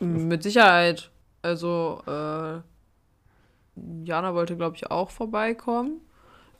[0.00, 1.10] Mit Sicherheit.
[1.42, 2.60] Also, äh,
[4.04, 6.00] Jana wollte, glaube ich, auch vorbeikommen.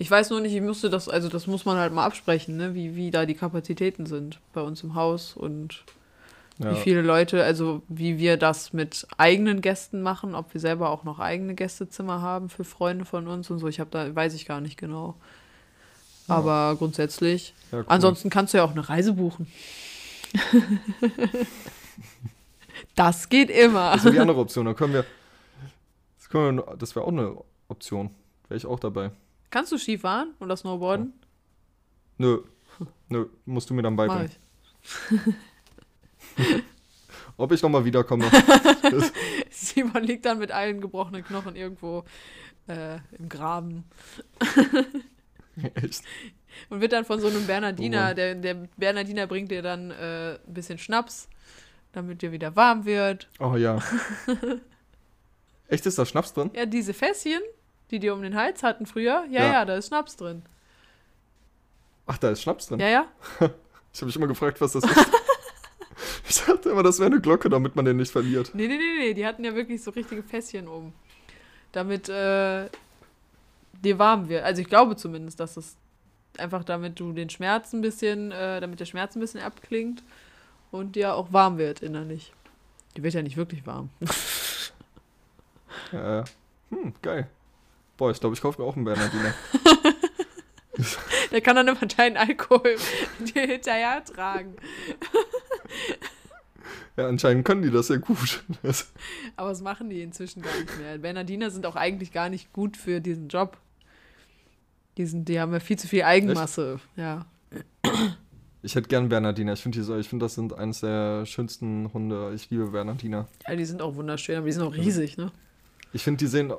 [0.00, 2.74] Ich weiß nur nicht, ich musste das, also das muss man halt mal absprechen, ne?
[2.74, 5.84] wie, wie da die Kapazitäten sind bei uns im Haus und
[6.56, 10.88] Ja, wie viele Leute, also wie wir das mit eigenen Gästen machen, ob wir selber
[10.88, 13.68] auch noch eigene Gästezimmer haben für Freunde von uns und so.
[13.68, 15.16] Ich habe da, weiß ich gar nicht genau.
[16.28, 16.36] Ja.
[16.36, 17.52] Aber grundsätzlich.
[17.70, 17.84] ja, cool.
[17.88, 19.48] Ansonsten kannst du ja auch eine Reise buchen.
[22.94, 23.90] das geht immer.
[23.90, 24.64] Das ist ja die andere Option.
[24.64, 25.04] Dann können wir.
[26.16, 27.36] Das, können wir, das wäre auch eine
[27.68, 28.08] Option.
[28.48, 29.10] Wäre ich auch dabei.
[29.50, 31.12] Kannst du Skifahren oder Snowboarden?
[32.18, 32.42] Nö.
[33.08, 34.30] Nö, musst du mir dann beibringen.
[34.30, 34.38] ich.
[37.36, 38.30] Ob ich nochmal wiederkomme.
[39.50, 42.04] Simon liegt dann mit allen gebrochenen Knochen irgendwo
[42.68, 43.84] äh, im Graben
[45.74, 46.02] Echt.
[46.68, 48.16] und wird dann von so einem Oh Bernardiner, Mann.
[48.16, 51.28] der, der Bernardiner bringt dir dann äh, ein bisschen Schnaps,
[51.92, 53.28] damit dir wieder warm wird.
[53.38, 53.78] Oh ja.
[55.68, 56.50] Echt, ist da Schnaps drin?
[56.54, 57.40] Ja, diese Fässchen,
[57.90, 59.64] die die um den Hals hatten früher, ja, ja, Ja.
[59.64, 60.42] da ist Schnaps drin.
[62.06, 62.80] Ach, da ist Schnaps drin.
[62.80, 63.06] Ja, ja.
[63.92, 64.96] Ich habe mich immer gefragt, was das ist.
[66.28, 68.52] ich dachte immer, das wäre eine Glocke, damit man den nicht verliert.
[68.54, 70.92] Nee, nee, nee, nee, die hatten ja wirklich so richtige Fässchen oben.
[71.72, 72.68] Damit äh,
[73.82, 74.44] dir warm wird.
[74.44, 75.76] Also ich glaube zumindest, dass es
[76.38, 80.04] einfach damit du den Schmerz ein bisschen, äh, damit der Schmerz ein bisschen abklingt
[80.70, 82.32] und dir auch warm wird innerlich.
[82.96, 83.90] Die wird ja nicht wirklich warm.
[85.92, 86.22] Äh,
[86.70, 87.28] hm, geil.
[88.00, 89.34] Boah, ich glaube, ich kaufe mir auch einen Bernardiner.
[91.32, 92.76] Der kann dann immer deinen Alkohol
[93.18, 94.54] dir hinterher tragen.
[96.96, 98.42] Ja, anscheinend können die das ja gut.
[99.36, 100.96] Aber das machen die inzwischen gar nicht mehr.
[100.96, 103.58] Bernardiner sind auch eigentlich gar nicht gut für diesen Job.
[104.96, 106.80] Die, sind, die haben ja viel zu viel Eigenmasse.
[106.96, 107.26] Ja.
[108.62, 109.52] ich hätte gern Bernardiner.
[109.52, 112.32] Ich finde, finde, das sind eines der schönsten Hunde.
[112.34, 113.28] Ich liebe Bernardiner.
[113.46, 115.30] ja, die sind auch wunderschön, aber die sind auch riesig, ne?
[115.92, 116.50] Ich finde, die sehen.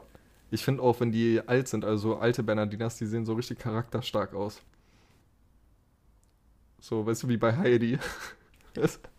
[0.51, 4.33] Ich finde auch, wenn die alt sind, also alte Bernardinas, die sehen so richtig charakterstark
[4.33, 4.61] aus.
[6.81, 7.97] So, weißt du, wie bei Heidi.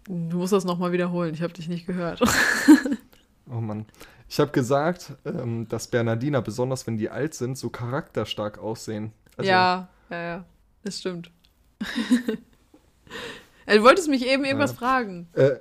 [0.06, 2.22] Du musst das nochmal wiederholen, ich habe dich nicht gehört.
[3.50, 3.84] Oh Mann.
[4.26, 9.12] Ich habe gesagt, ähm, dass Bernardiner, besonders wenn die alt sind, so charakterstark aussehen.
[9.36, 10.44] Also, ja, ja, ja,
[10.84, 11.30] das stimmt.
[13.66, 14.76] Äh, du wolltest mich eben irgendwas Ja.
[14.78, 15.28] fragen.
[15.34, 15.60] Äh,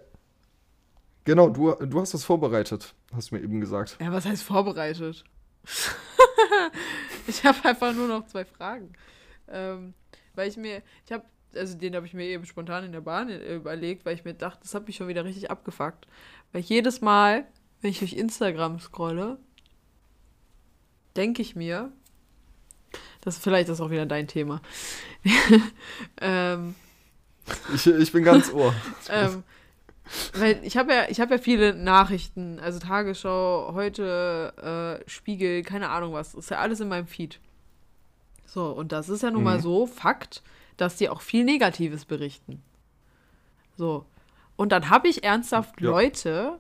[1.24, 3.98] genau, du, du hast das vorbereitet, hast du mir eben gesagt.
[4.02, 5.24] Ja, was heißt vorbereitet?
[7.28, 8.94] ich habe einfach nur noch zwei Fragen.
[9.48, 9.94] Ähm,
[10.34, 13.30] weil ich mir, ich habe, also den habe ich mir eben spontan in der Bahn
[13.30, 16.08] äh, überlegt, weil ich mir dachte, das hat mich schon wieder richtig abgefuckt.
[16.52, 17.46] Weil jedes Mal,
[17.82, 19.38] wenn ich durch Instagram scrolle,
[21.16, 21.92] denke ich mir,
[23.22, 24.62] das vielleicht ist auch wieder dein Thema.
[26.22, 26.76] ähm,
[27.74, 28.74] Ich, ich bin ganz ohr.
[29.10, 29.44] ähm,
[30.38, 35.90] weil ich habe ja, ich habe ja viele Nachrichten, also Tagesschau, heute, äh, Spiegel, keine
[35.90, 36.34] Ahnung was.
[36.34, 37.40] Ist ja alles in meinem Feed.
[38.46, 39.62] So, und das ist ja nun mal Mhm.
[39.62, 40.44] so, Fakt,
[40.78, 42.62] dass die auch viel Negatives berichten.
[43.78, 44.06] So.
[44.58, 45.90] Und dann habe ich ernsthaft Ja.
[45.90, 46.60] Leute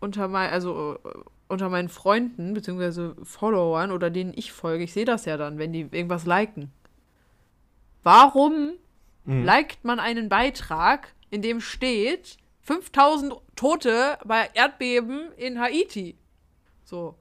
[0.00, 1.08] unter mein, also äh,
[1.48, 5.72] unter meinen Freunden, beziehungsweise Followern oder denen ich folge, ich sehe das ja dann, wenn
[5.72, 6.70] die irgendwas liken.
[8.02, 8.72] Warum
[9.24, 9.44] Mhm.
[9.44, 16.16] liked man einen Beitrag, in dem steht 5000 Tote bei Erdbeben in Haiti?
[16.84, 17.16] So.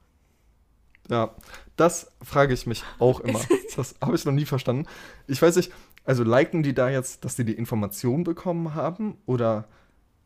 [1.10, 1.36] Ja,
[1.76, 3.42] das frage ich mich auch immer.
[3.76, 4.88] Das habe ich noch nie verstanden.
[5.28, 5.70] Ich weiß nicht,
[6.06, 9.18] also liken die da jetzt, dass die die Information bekommen haben?
[9.26, 9.68] Oder,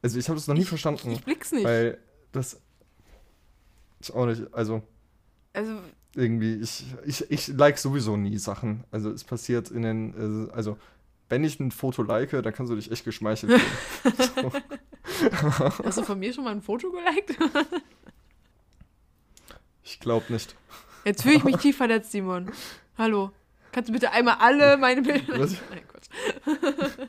[0.04, 1.14] also ich habe das noch nie verstanden.
[1.14, 1.64] Ich blick's nicht.
[1.64, 1.98] Weil
[2.32, 2.62] das,
[4.00, 4.84] ich auch nicht, also
[5.54, 5.80] also,
[6.16, 8.84] irgendwie, ich, ich, ich like sowieso nie Sachen.
[8.92, 10.78] Also es passiert in den, also
[11.30, 14.16] wenn ich ein Foto like, dann kannst du dich echt geschmeichelt fühlen.
[14.36, 14.52] so.
[15.84, 17.38] hast du von mir schon mal ein Foto geliked?
[19.92, 20.56] Ich glaube nicht.
[21.04, 22.52] Jetzt fühle ich mich tief verletzt, Simon.
[22.96, 23.32] Hallo.
[23.72, 25.40] Kannst du bitte einmal alle meine Bilder.
[25.40, 25.56] Was?
[25.72, 27.08] Nein, Quatsch.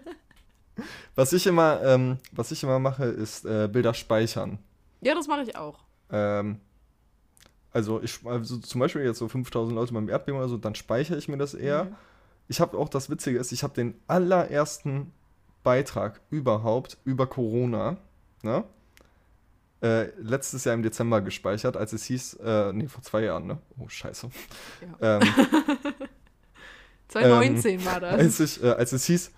[1.14, 4.58] Was ich immer, ähm, was ich immer mache, ist äh, Bilder speichern.
[5.02, 5.78] Ja, das mache ich auch.
[6.10, 6.60] Ähm,
[7.72, 11.18] also ich also zum Beispiel jetzt so 5000 Leute beim Erdbeben oder so, dann speichere
[11.18, 11.84] ich mir das eher.
[11.84, 11.96] Mhm.
[12.50, 15.12] Ich habe auch das Witzige ist, ich habe den allerersten
[15.62, 17.96] Beitrag überhaupt über Corona,
[18.42, 18.64] ne?
[19.80, 23.58] Äh, letztes Jahr im Dezember gespeichert, als es hieß, äh, nee, vor zwei Jahren, ne?
[23.78, 24.30] Oh, scheiße.
[25.00, 25.20] Ähm,
[27.08, 28.14] 2019 war das.
[28.14, 29.30] als, ich, äh, als es hieß,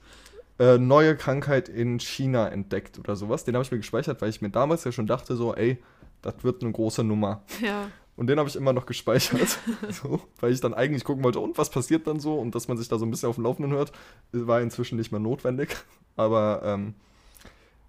[0.59, 4.41] äh, neue Krankheit in China entdeckt oder sowas, den habe ich mir gespeichert, weil ich
[4.41, 5.83] mir damals ja schon dachte, so, ey,
[6.23, 7.43] das wird eine große Nummer.
[7.61, 7.89] Ja.
[8.17, 9.59] Und den habe ich immer noch gespeichert,
[9.89, 12.35] so, weil ich dann eigentlich gucken wollte, und was passiert dann so?
[12.39, 13.93] Und dass man sich da so ein bisschen auf dem Laufenden hört,
[14.33, 15.77] war inzwischen nicht mehr notwendig.
[16.17, 16.95] Aber ähm,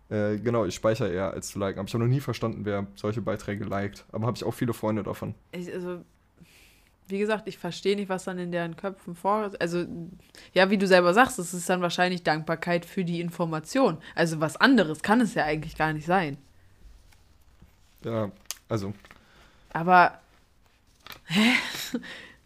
[0.09, 1.79] äh, genau, ich speichere eher als zu liken.
[1.79, 4.05] Aber ich habe noch nie verstanden, wer solche Beiträge liked.
[4.11, 5.35] Aber habe ich auch viele Freunde davon.
[5.51, 6.01] Ich, also,
[7.07, 9.51] wie gesagt, ich verstehe nicht, was dann in deren Köpfen vor.
[9.59, 9.85] Also,
[10.53, 13.97] ja, wie du selber sagst, es ist dann wahrscheinlich Dankbarkeit für die Information.
[14.15, 16.37] Also, was anderes kann es ja eigentlich gar nicht sein.
[18.05, 18.31] Ja,
[18.69, 18.93] also,
[19.73, 20.19] Aber,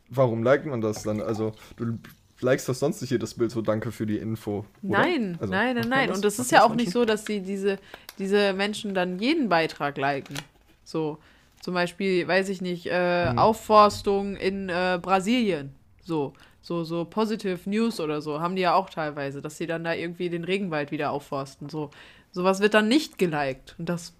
[0.09, 1.21] warum liked man das dann?
[1.21, 1.97] Also, du
[2.39, 4.65] likest das sonst nicht jedes Bild, so danke für die Info.
[4.83, 4.99] Oder?
[4.99, 6.07] nein, Also, nein, nein, nein.
[6.07, 6.17] das?
[6.17, 7.79] Und das Machen ist ja auch nicht so, dass sie diese,
[8.17, 10.35] diese Menschen dann jeden Beitrag liken.
[10.83, 11.17] So,
[11.61, 13.39] zum Beispiel, weiß ich nicht, äh, Mhm.
[13.39, 15.75] Aufforstung in äh, Brasilien.
[16.03, 19.83] So, so, so Positive News oder so, haben die ja auch teilweise, dass sie dann
[19.83, 21.67] da irgendwie den Regenwald wieder aufforsten.
[21.69, 21.89] So,
[22.31, 23.75] sowas wird dann nicht geliked.
[23.77, 24.13] Und das,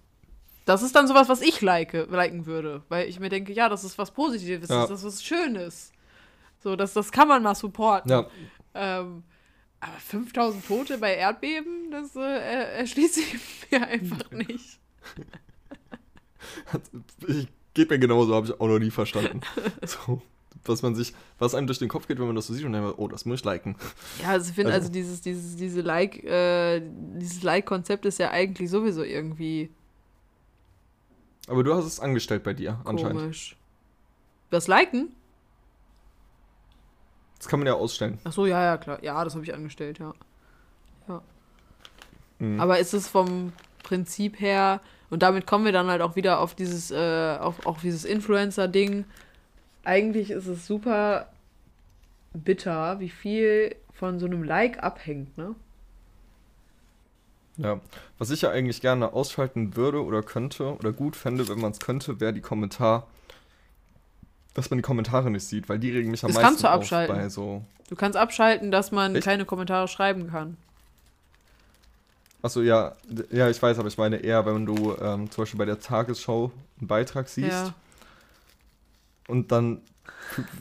[0.68, 2.82] das ist dann sowas, was ich like, liken würde.
[2.88, 4.82] Weil ich mir denke, ja, das ist was Positives, Ja.
[4.86, 5.92] das ist was Schönes.
[6.62, 8.10] So, das, das kann man mal supporten.
[8.10, 8.26] Ja,
[8.74, 9.22] Ähm,
[9.80, 13.36] aber 5000 Tote bei Erdbeben, das äh, er- erschließt sich
[13.70, 14.78] mir einfach nicht.
[17.26, 19.40] ich, geht mir genauso, habe ich auch noch nie verstanden.
[19.86, 20.20] So,
[20.64, 22.72] was man sich, was einem durch den Kopf geht, wenn man das so sieht und
[22.72, 23.76] dann, oh, das muss ich liken.
[24.22, 26.82] Ja, also ich finde, Also- also dieses, dieses, diese Like, äh,
[27.16, 29.70] dieses Like-Konzept ist ja eigentlich sowieso irgendwie
[31.48, 33.20] Aber du hast es angestellt bei dir, anscheinend.
[33.20, 33.56] komisch.
[34.50, 35.08] Das Liken?
[37.38, 38.18] Das kann man ja ausstellen.
[38.24, 39.02] Ach so, ja, ja, klar.
[39.02, 40.12] Ja, das habe ich angestellt, ja.
[41.08, 41.22] Ja.
[42.38, 42.60] Mhm.
[42.60, 44.80] Aber ist es vom Prinzip her,
[45.10, 49.04] und damit kommen wir dann halt auch wieder auf dieses, äh, auf, auf dieses Influencer-Ding.
[49.84, 51.28] Eigentlich ist es super
[52.34, 55.54] bitter, wie viel von so einem Like abhängt, ne?
[57.58, 57.80] Ja,
[58.18, 61.80] was ich ja eigentlich gerne ausschalten würde oder könnte oder gut fände, wenn man es
[61.80, 63.06] könnte, wäre die Kommentar,
[64.54, 66.68] dass man die Kommentare nicht sieht, weil die regen mich am Das meisten kannst du
[66.68, 67.16] auf abschalten.
[67.16, 67.64] bei so.
[67.88, 69.24] Du kannst abschalten, dass man Echt?
[69.24, 70.56] keine Kommentare schreiben kann.
[72.42, 72.94] Achso, ja,
[73.32, 76.52] ja, ich weiß, aber ich meine eher, wenn du ähm, zum Beispiel bei der Tagesschau
[76.78, 77.74] einen Beitrag siehst Ja.
[79.26, 79.80] und dann,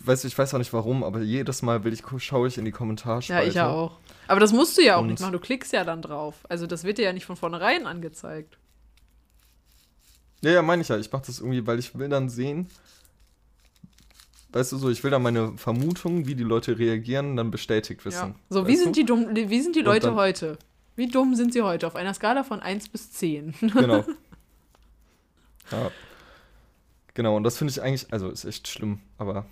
[0.06, 2.72] weiß ich weiß auch nicht warum, aber jedes Mal will ich schaue ich in die
[2.72, 3.48] Ja, Kommentarspalte.
[3.50, 3.98] ich ja auch.
[4.28, 5.32] Aber das musst du ja auch Und- nicht machen.
[5.34, 6.36] Du klickst ja dann drauf.
[6.50, 8.58] Also das wird dir ja nicht von vornherein angezeigt.
[10.42, 10.98] Ja, ja, meine ich ja.
[10.98, 12.68] Ich mache das irgendwie, weil ich will dann sehen,
[14.52, 18.30] weißt du so, ich will dann meine Vermutung, wie die Leute reagieren, dann bestätigt wissen.
[18.30, 18.36] Ja.
[18.50, 19.00] So, wie weißt sind, du?
[19.02, 20.58] die dumm, wie sind die Leute dann- heute?
[20.96, 21.86] Wie dumm sind sie heute?
[21.88, 23.54] Auf einer Skala von 1 bis 10.
[23.62, 24.04] Genau.
[25.72, 25.92] ja.
[27.18, 29.48] Genau, und das finde ich eigentlich, also ist echt schlimm, aber,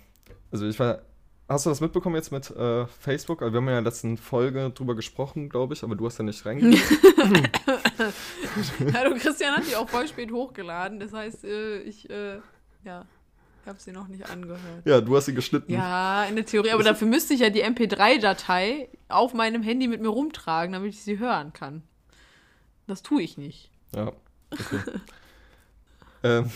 [0.52, 1.00] also ich war,
[1.48, 3.42] hast du das mitbekommen jetzt mit äh, Facebook?
[3.42, 6.16] Also wir haben ja in der letzten Folge drüber gesprochen, glaube ich, aber du hast
[6.16, 6.80] ja nicht reingeguckt.
[8.94, 11.00] Hallo, Christian hat die auch voll spät hochgeladen.
[11.00, 12.38] Das heißt, äh, ich, äh,
[12.84, 13.04] ja,
[13.66, 14.60] habe sie noch nicht angehört.
[14.84, 15.72] ja, du hast sie geschnitten.
[15.72, 20.00] Ja, in der Theorie, aber dafür müsste ich ja die MP3-Datei auf meinem Handy mit
[20.00, 21.82] mir rumtragen, damit ich sie hören kann.
[22.86, 23.72] Das tue ich nicht.
[23.92, 24.12] Ja,
[24.52, 24.78] okay.
[26.22, 26.50] ähm,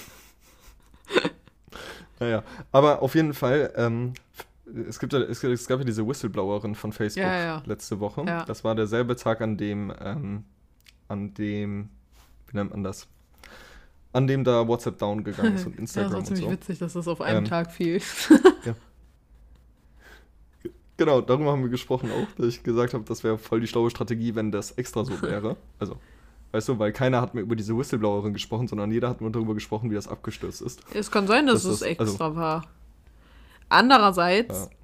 [2.20, 2.42] naja,
[2.72, 4.12] aber auf jeden Fall, ähm,
[4.88, 7.62] es, gibt, ja- es, es gab ja diese Whistleblowerin von Facebook Ja, ja.
[7.66, 8.24] letzte Woche.
[8.26, 8.44] Ja.
[8.44, 10.44] Das war derselbe Tag, an dem, ähm,
[11.08, 11.88] an dem,
[12.48, 13.08] wie nennt man das?
[14.12, 16.50] An dem da WhatsApp down gegangen ist und Ja, Instagram das war und ziemlich so.
[16.50, 18.00] witzig, dass das auf einem Ähm, Tag fiel.
[20.96, 23.88] Genau, darüber haben wir gesprochen auch, dass ich gesagt habe, das wäre voll die schlaue
[23.88, 25.56] Strategie, wenn das extra so wäre.
[25.78, 25.96] Also,
[26.53, 29.55] weißt du, weil keiner hat mehr über diese Whistleblowerin gesprochen, sondern jeder hat nur darüber
[29.55, 30.80] gesprochen, wie das abgestürzt ist.
[30.94, 32.64] Es kann sein, dass Das es ist- extra also- war.
[33.68, 34.76] Andererseits, Ja.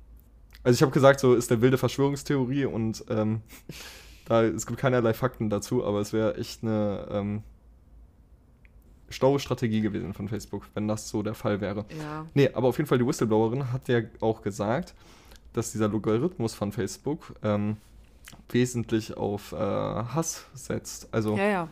[0.62, 3.40] Also ich habe gesagt, so ist der wilde Verschwörungstheorie und ähm,
[4.24, 7.42] da, es gibt keinerlei Fakten dazu, aber es wäre echt eine ähm,
[9.08, 11.84] schlaue Strategie gewesen von Facebook, wenn das so der Fall wäre.
[11.96, 12.26] ja.
[12.34, 14.94] Nee, aber auf jeden Fall die Whistleblowerin hat ja auch gesagt,
[15.52, 17.76] dass dieser Logarithmus von Facebook ähm,
[18.50, 21.08] wesentlich auf äh, Hass setzt.
[21.12, 21.68] Also ja, ja.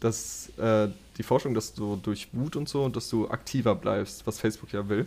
[0.00, 0.88] dass äh,
[1.18, 4.88] die Forschung, dass du durch Wut und so, dass du aktiver bleibst, was Facebook ja
[4.88, 5.06] will.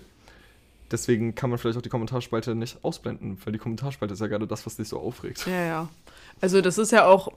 [0.92, 4.46] Deswegen kann man vielleicht auch die Kommentarspalte nicht ausblenden, weil die Kommentarspalte ist ja gerade
[4.46, 5.48] das, was dich so aufregt.
[5.48, 5.90] Ja, ja.
[6.40, 7.30] Also das ist ja auch,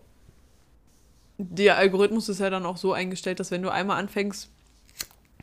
[1.38, 4.50] der Algorithmus ist ja dann auch so eingestellt, dass wenn du einmal anfängst,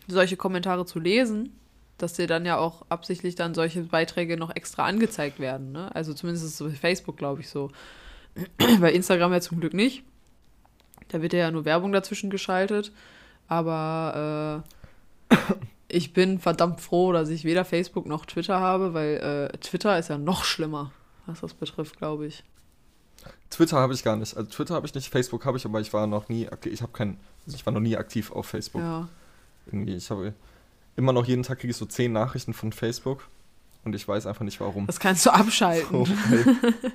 [0.08, 1.58] solche Kommentare zu lesen,
[1.98, 5.72] dass dir dann ja auch absichtlich dann solche Beiträge noch extra angezeigt werden.
[5.72, 5.94] Ne?
[5.96, 7.72] Also zumindest ist es bei Facebook, glaube ich, so.
[8.80, 10.04] bei Instagram ja zum Glück nicht.
[11.10, 12.92] Da wird ja nur Werbung dazwischen geschaltet.
[13.48, 14.64] Aber
[15.32, 15.36] äh,
[15.88, 20.10] ich bin verdammt froh, dass ich weder Facebook noch Twitter habe, weil äh, Twitter ist
[20.10, 20.92] ja noch schlimmer,
[21.26, 22.44] was das betrifft, glaube ich.
[23.50, 24.36] Twitter habe ich gar nicht.
[24.36, 26.74] Also Twitter habe ich nicht, Facebook habe ich, aber ich war noch nie aktiv.
[26.74, 28.82] Ich habe kein, also ich war noch nie aktiv auf Facebook.
[28.82, 29.08] Ja.
[29.68, 30.34] Irgendwie, ich habe
[30.96, 33.28] immer noch jeden Tag kriege ich so zehn Nachrichten von Facebook
[33.86, 34.88] und ich weiß einfach nicht warum.
[34.88, 36.06] Das kannst du abschalten.
[36.06, 36.12] So,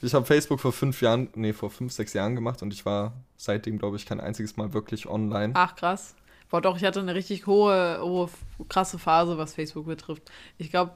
[0.00, 3.12] ich habe Facebook vor fünf Jahren, nee, vor fünf, sechs Jahren gemacht und ich war
[3.36, 5.52] seitdem, glaube ich, kein einziges Mal wirklich online.
[5.54, 6.14] Ach, krass.
[6.50, 8.30] Boah, doch, ich hatte eine richtig hohe, hohe,
[8.68, 10.30] krasse Phase, was Facebook betrifft.
[10.56, 10.92] Ich glaube,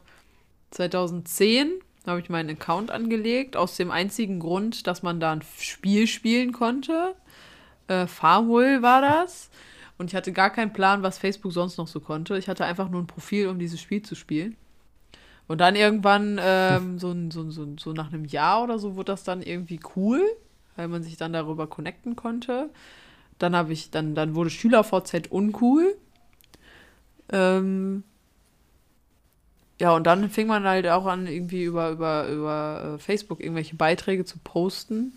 [0.70, 1.72] 2010
[2.07, 6.53] habe ich meinen Account angelegt, aus dem einzigen Grund, dass man da ein Spiel spielen
[6.53, 7.14] konnte.
[7.88, 9.50] Äh, Farmville war das.
[9.98, 12.38] Und ich hatte gar keinen Plan, was Facebook sonst noch so konnte.
[12.38, 14.57] Ich hatte einfach nur ein Profil, um dieses Spiel zu spielen.
[15.53, 19.22] Und dann irgendwann, ähm, so, so, so, so nach einem Jahr oder so, wurde das
[19.22, 20.22] dann irgendwie cool,
[20.76, 22.70] weil man sich dann darüber connecten konnte.
[23.38, 25.94] Dann habe ich, dann, dann wurde SchülerVZ uncool.
[27.30, 28.03] Ähm,
[29.78, 33.76] ja, und dann fing man halt auch an, irgendwie über, über, über äh, Facebook irgendwelche
[33.76, 35.12] Beiträge zu posten.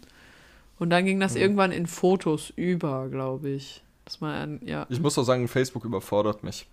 [0.80, 1.42] Und dann ging das Mhm.
[1.44, 3.86] irgendwann in Fotos über, glaube ich.
[4.04, 4.86] Dass man, an- ja.
[4.90, 6.68] Ich muss auch sagen, Facebook überfordert mich.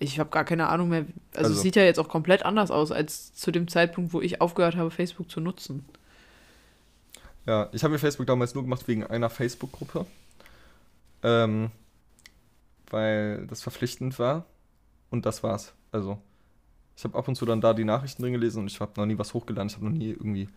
[0.00, 1.06] Ich habe gar keine Ahnung mehr.
[1.34, 4.20] Also, Also- es sieht ja jetzt auch komplett anders aus als zu dem Zeitpunkt, wo
[4.20, 5.84] ich aufgehört habe, Facebook zu nutzen.
[7.46, 10.06] Ja, ich habe mir Facebook damals nur gemacht wegen einer Facebook-Gruppe.
[11.22, 11.70] Ähm,
[12.90, 14.44] weil das verpflichtend war.
[15.10, 15.72] Und das war's.
[15.90, 16.18] Also,
[16.96, 19.06] ich habe ab und zu dann da die Nachrichten drin gelesen und ich habe noch
[19.06, 19.68] nie was hochgeladen.
[19.68, 20.48] Ich habe noch nie irgendwie,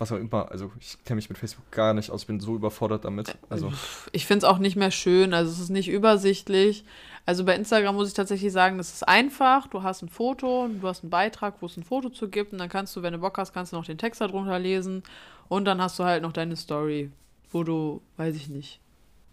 [0.00, 3.04] was auch immer, also ich kenne mich mit Facebook gar nicht aus, bin so überfordert
[3.04, 3.36] damit.
[3.48, 3.72] Also,
[4.12, 6.84] Ich finde es auch nicht mehr schön, also es ist nicht übersichtlich.
[7.26, 9.66] Also bei Instagram muss ich tatsächlich sagen, das ist einfach.
[9.66, 12.58] Du hast ein Foto, du hast einen Beitrag, wo es ein Foto zu gibt und
[12.58, 15.02] dann kannst du, wenn du Bock hast, kannst du noch den Text darunter lesen
[15.48, 17.10] und dann hast du halt noch deine Story,
[17.50, 18.80] wo du, weiß ich nicht,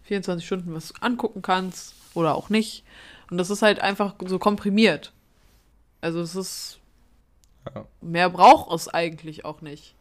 [0.02, 2.84] 24 Stunden was angucken kannst oder auch nicht.
[3.30, 5.12] Und das ist halt einfach so komprimiert.
[6.00, 6.80] Also es ist,
[7.74, 7.86] ja.
[8.00, 9.94] mehr braucht es eigentlich auch nicht.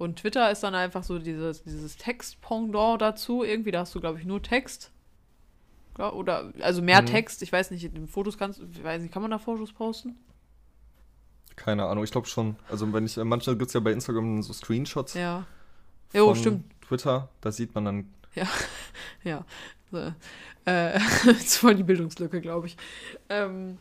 [0.00, 3.44] Und Twitter ist dann einfach so dieses, dieses Text-Pendant dazu.
[3.44, 4.90] Irgendwie, da hast du, glaube ich, nur Text.
[5.98, 7.06] Ja, oder, also mehr Mhm.
[7.06, 7.42] Text.
[7.42, 10.16] Ich weiß nicht, in Fotos kannst ich weiß nicht, kann man da Fotos posten?
[11.56, 12.56] keine Ahnung, ich glaube schon.
[12.70, 15.44] Also, wenn ich, manchmal gibt es ja bei Instagram so Screenshots Ja.
[16.14, 16.64] Jo, stimmt.
[16.80, 18.14] Twitter, da sieht man dann,
[19.22, 19.44] Ja.
[19.90, 20.14] So.
[20.64, 22.76] Äh, jetzt voll die Bildungslücke, glaube ich.
[23.28, 23.76] Ähm.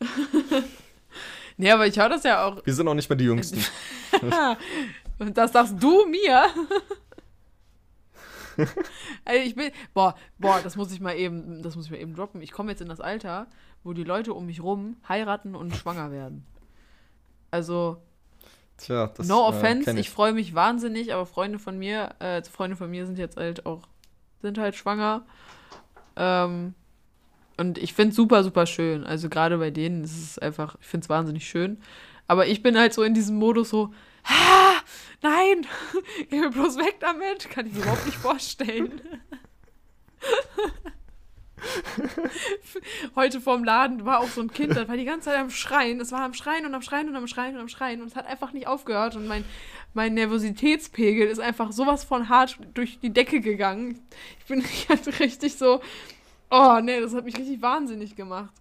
[1.56, 2.60] nee, aber ich höre das ja auch.
[2.66, 3.64] wir sind auch nicht mehr die Jüngsten.
[5.20, 6.46] Und das sagst du mir?
[9.24, 12.14] also ich bin, boah, boah, das muss ich mal eben, das muss ich mal eben
[12.14, 12.42] droppen.
[12.42, 13.46] Ich komme jetzt in das Alter,
[13.84, 16.46] wo die Leute um mich rum heiraten und schwanger werden.
[17.50, 18.02] Also,
[18.78, 22.42] Tja, das no äh, offense, kenn ich, freue mich wahnsinnig, aber Freunde von mir, äh,
[22.42, 23.82] Freunde von mir sind jetzt halt auch,
[24.40, 25.26] sind halt schwanger.
[26.16, 26.74] Ähm,
[27.58, 29.04] Und ich finde es super, super schön.
[29.04, 31.78] Also gerade bei denen ist es einfach, ich finde es wahnsinnig schön.
[32.26, 33.92] Aber ich bin halt so in diesem Modus so,
[34.30, 34.80] ah,
[35.22, 35.66] nein,
[36.30, 37.50] geh mir bloß weg damit.
[37.50, 39.00] Kann ich mir überhaupt nicht vorstellen.
[43.16, 46.00] Heute vorm Laden war auch so ein Kind, das war die ganze Zeit am Schreien.
[46.00, 48.16] Es war am Schreien und am Schreien und am Schreien und am Schreien und es
[48.16, 49.16] hat einfach nicht aufgehört.
[49.16, 49.44] Und mein,
[49.92, 53.98] mein Nervositätspegel ist einfach sowas von hart durch die Decke gegangen.
[54.40, 55.80] Ich bin halt richtig so,
[56.50, 58.52] oh nee, das hat mich richtig wahnsinnig gemacht.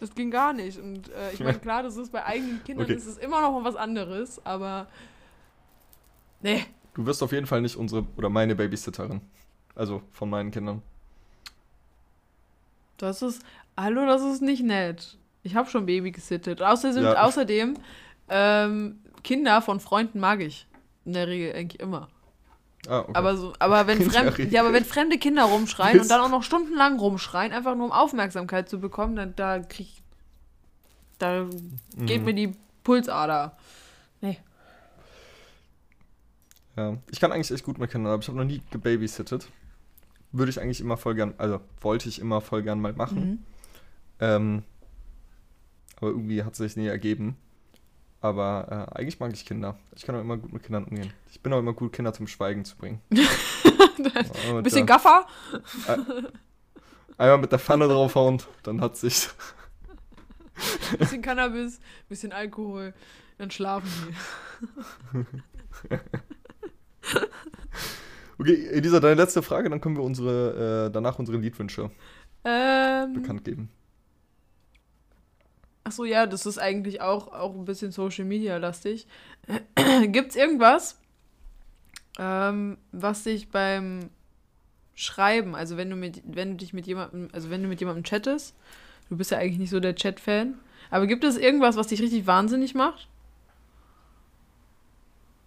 [0.00, 0.78] Das ging gar nicht.
[0.78, 2.94] Und äh, ich meine, klar, das ist bei eigenen Kindern Okay.
[2.94, 4.88] ist es immer noch was anderes, aber
[6.40, 6.64] nee.
[6.94, 9.20] Du wirst auf jeden Fall nicht unsere oder meine Babysitterin.
[9.74, 10.82] Also von meinen Kindern.
[12.96, 13.42] Das ist,
[13.76, 15.16] hallo, das ist nicht nett.
[15.42, 16.60] Ich habe schon Baby gesittet.
[16.62, 17.22] Außerdem, Ja.
[17.24, 17.74] außerdem
[18.28, 20.66] ähm, Kinder von Freunden mag ich.
[21.04, 22.08] In der Regel eigentlich immer.
[22.88, 23.12] Ah, okay.
[23.14, 24.52] Aber, so, aber, wenn In der fremd, Regel.
[24.52, 27.92] ja, aber wenn fremde Kinder rumschreien und dann auch noch stundenlang rumschreien, einfach nur um
[27.92, 30.02] Aufmerksamkeit zu bekommen, dann da krieg ich,
[31.18, 31.46] da
[31.98, 32.24] geht Mhm.
[32.24, 32.52] mir die
[32.82, 33.56] Pulsader.
[34.22, 34.38] Nee.
[36.76, 39.48] Ja, ich kann eigentlich echt gut mit Kindern, aber ich habe noch nie gebabysittet.
[40.32, 43.18] Würde ich eigentlich immer voll gern, also wollte ich immer voll gern mal machen.
[43.30, 43.38] Mhm.
[44.20, 44.62] Ähm,
[45.96, 47.36] aber irgendwie hat es sich nie ergeben.
[48.20, 49.78] Aber äh, eigentlich mag ich Kinder.
[49.94, 51.12] Ich kann auch immer gut mit Kindern umgehen.
[51.30, 53.00] Ich bin auch immer gut, Kinder zum Schweigen zu bringen.
[53.10, 55.26] Ein bisschen der, Gaffer.
[57.16, 59.28] einmal mit der Pfanne draufhauen, dann hat sich.
[60.98, 62.94] bisschen Cannabis, bisschen Alkohol,
[63.38, 63.88] dann schlafen
[65.12, 65.26] die.
[68.40, 71.90] Okay, Elisa, deine letzte Frage, dann können wir unsere, äh, danach unsere Liedwünsche
[72.42, 73.68] Ähm, bekannt geben.
[75.84, 79.06] Achso, ja, das ist eigentlich auch, auch ein bisschen Social Media lastig.
[80.08, 80.98] Gibt's irgendwas,
[82.18, 84.10] ähm, was dich beim
[84.94, 88.04] Schreiben, also wenn du mit, wenn du dich mit jemandem, also wenn du mit jemandem
[88.04, 88.54] chattest,
[89.08, 90.54] du bist ja eigentlich nicht so der Chat-Fan,
[90.90, 93.08] aber gibt es irgendwas, was dich richtig wahnsinnig macht?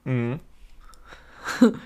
[0.06, 0.40] Mhm.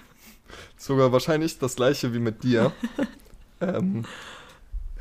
[0.78, 2.72] Sogar wahrscheinlich das gleiche wie mit dir.
[3.62, 4.06] ähm,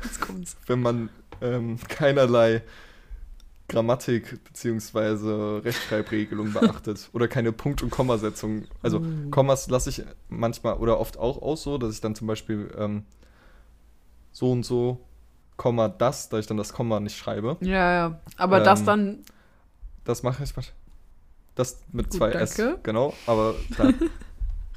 [0.03, 0.57] Jetzt kommt's.
[0.65, 1.09] wenn man
[1.41, 2.63] ähm, keinerlei
[3.69, 5.59] Grammatik bzw.
[5.59, 8.65] Rechtschreibregelung beachtet oder keine Punkt- und Kommasetzung.
[8.81, 9.01] Also
[9.31, 13.03] Kommas lasse ich manchmal oder oft auch aus so, dass ich dann zum Beispiel ähm,
[14.31, 14.99] so und so,
[15.57, 17.57] Komma das, da ich dann das Komma nicht schreibe.
[17.61, 18.19] Ja, ja.
[18.37, 19.19] Aber das Ähm, dann,
[20.05, 20.53] Das mache ich.
[21.55, 22.79] Das mit Gut, zwei S, danke.
[22.83, 23.13] genau.
[23.25, 23.95] Aber dann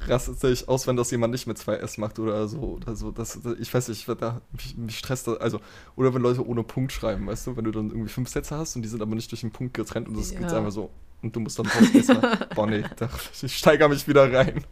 [0.09, 2.59] rastet sich aus, wenn das jemand nicht mit zwei S macht oder so.
[2.61, 3.11] Oder so.
[3.11, 5.39] Das, ich weiß nicht, da, mich, mich stresst das.
[5.39, 5.61] Also,
[5.97, 8.77] oder wenn Leute ohne Punkt schreiben, weißt du, wenn du dann irgendwie fünf Sätze hast
[8.77, 10.39] und die sind aber nicht durch einen Punkt getrennt und das Ja.
[10.41, 10.91] geht's einfach so.
[11.23, 12.49] Und du musst dann raus erstmal.
[12.55, 13.09] Boah, nee, da,
[13.43, 14.65] ich steigere mich wieder rein.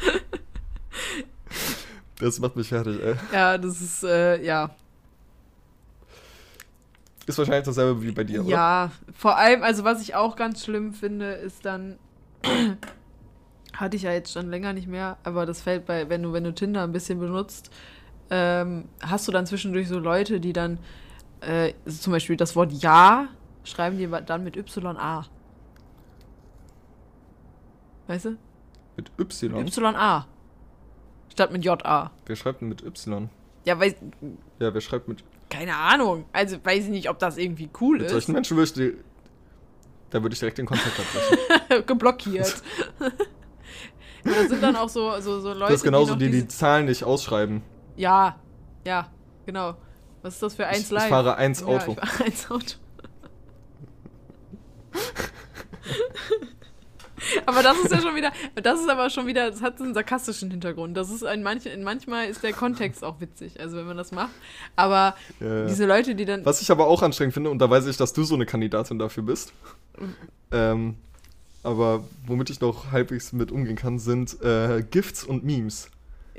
[2.18, 3.14] Das macht mich fertig, ey.
[3.30, 4.70] ja, das ist, äh, ja.
[7.26, 8.48] Ist wahrscheinlich dasselbe wie bei dir, oder?
[8.50, 11.98] Ja, vor allem, also was ich auch ganz schlimm finde, ist dann,
[13.76, 16.44] hatte ich ja jetzt schon länger nicht mehr, aber das fällt bei, wenn du, wenn
[16.44, 17.70] du Tinder ein bisschen benutzt,
[18.30, 20.78] ähm, hast du dann zwischendurch so Leute, die dann
[21.40, 23.28] äh, zum Beispiel das Wort Ja
[23.64, 25.26] schreiben die dann mit YA.
[28.06, 28.36] Weißt du?
[28.96, 29.66] Mit Y.
[29.66, 30.26] YA.
[31.32, 32.10] Statt mit JA.
[32.26, 33.28] Wer schreibt denn mit Y?
[33.64, 33.96] Ja, weiß,
[34.60, 36.24] Ja, wer schreibt mit keine Ahnung.
[36.32, 38.12] Also weiß ich nicht, ob das irgendwie cool Mit ist.
[38.12, 38.96] solchen Menschen würde ich die,
[40.10, 41.86] da würde ich direkt den Kontakt abbrechen.
[41.86, 42.62] geblockiert.
[44.26, 46.86] da sind dann auch so, so, so Leute, das ist genauso, die die diese- Zahlen
[46.86, 47.62] nicht ausschreiben.
[47.96, 48.36] Ja,
[48.86, 49.08] ja,
[49.46, 49.76] genau.
[50.22, 51.04] Was ist das für eins live?
[51.04, 51.92] ich fahre eins Ja, Auto.
[51.92, 52.74] ich fahre eins Auto.
[57.46, 59.94] aber das ist ja schon wieder, das ist aber schon wieder, das hat so einen
[59.94, 60.96] sarkastischen Hintergrund.
[60.96, 64.30] Das ist ein manch, manchmal ist der Kontext auch witzig, also wenn man das macht.
[64.76, 65.66] Aber Ja, ja.
[65.66, 68.12] diese Leute, die dann, Was ich aber auch anstrengend finde, und da weiß ich, dass
[68.12, 69.52] du so eine Kandidatin dafür bist.
[70.52, 70.96] ähm,
[71.66, 75.88] aber womit ich noch halbwegs mit umgehen kann, sind äh, Gifts und Memes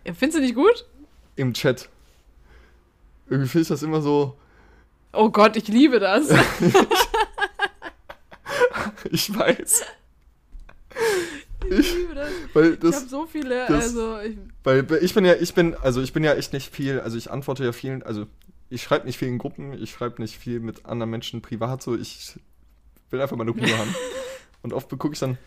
[0.05, 0.85] findest du nicht gut?
[1.35, 1.89] im Chat.
[3.29, 4.37] Irgendwie finde ich das immer so,
[5.13, 6.29] Oh Gott, ich liebe das.
[9.11, 9.83] ich weiß.
[11.69, 12.29] Ich liebe das.
[12.53, 16.01] Weil Ich habe so viele, das- also ich, Weil ich bin ja, ich bin, also
[16.01, 18.25] ich bin ja echt nicht viel, also ich antworte ja vielen, also
[18.69, 21.95] ich schreibe nicht viel in Gruppen, ich schreibe nicht viel mit anderen Menschen privat, so
[21.95, 22.33] ich
[23.09, 23.95] will einfach meine Ruhe haben.
[24.61, 25.37] Und oft gucke ich dann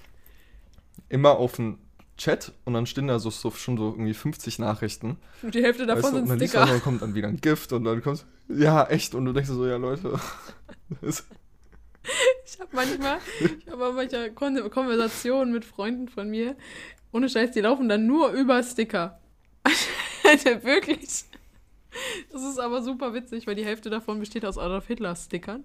[1.09, 1.79] immer auf den
[2.17, 5.17] Chat und dann stehen da so, so schon so irgendwie 50 Nachrichten.
[5.43, 6.67] die Hälfte davon weißt du, und sind dann und Sticker.
[6.67, 9.67] dann kommt dann wieder ein Gift und dann kommt, ja, echt, und du denkst so,
[9.67, 10.19] ja, Leute.
[12.45, 16.57] Ich habe manchmal, ich habe manchmal Kon Konversationen mit Freunden von mir.
[17.13, 19.21] Ohne Scheiß, die laufen dann nur über Sticker.
[20.63, 21.25] Wirklich.
[22.33, 25.65] Das ist aber super witzig, weil die Hälfte davon besteht aus Adolf Hitler-Stickern.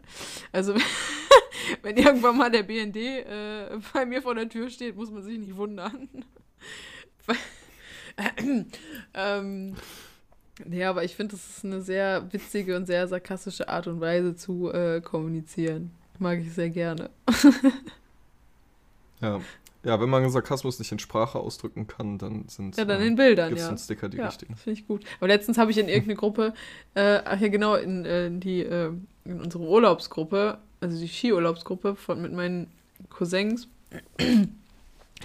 [0.51, 0.73] Also,
[1.81, 5.37] wenn irgendwann mal der BND äh, bei mir vor der Tür steht, muss man sich
[5.37, 6.09] nicht wundern.
[9.13, 9.75] ähm,
[10.69, 14.35] ja, aber ich finde, das ist eine sehr witzige und sehr sarkastische Art und Weise
[14.35, 15.91] zu äh, kommunizieren.
[16.19, 17.09] Mag ich sehr gerne.
[19.21, 19.41] Ja.
[19.83, 23.49] Ja, wenn man Sarkasmus nicht in Sprache ausdrücken kann, dann sind Ja, dann in Bildern,
[23.49, 23.69] gibt's ja.
[23.69, 24.53] den Sticker die ja, richtigen.
[24.53, 25.05] das finde ich gut.
[25.19, 26.53] Aber letztens habe ich in irgendeine Gruppe,
[26.95, 28.91] äh, ach ja genau, in, äh, die, äh,
[29.25, 32.67] in unsere Urlaubsgruppe, also die Skiurlaubsgruppe von, mit meinen
[33.09, 33.67] Cousins,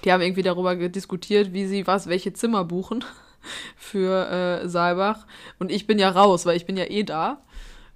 [0.05, 3.05] die haben irgendwie darüber diskutiert, wie sie was, welche Zimmer buchen
[3.77, 5.27] für äh, Saalbach.
[5.59, 7.41] Und ich bin ja raus, weil ich bin ja eh da.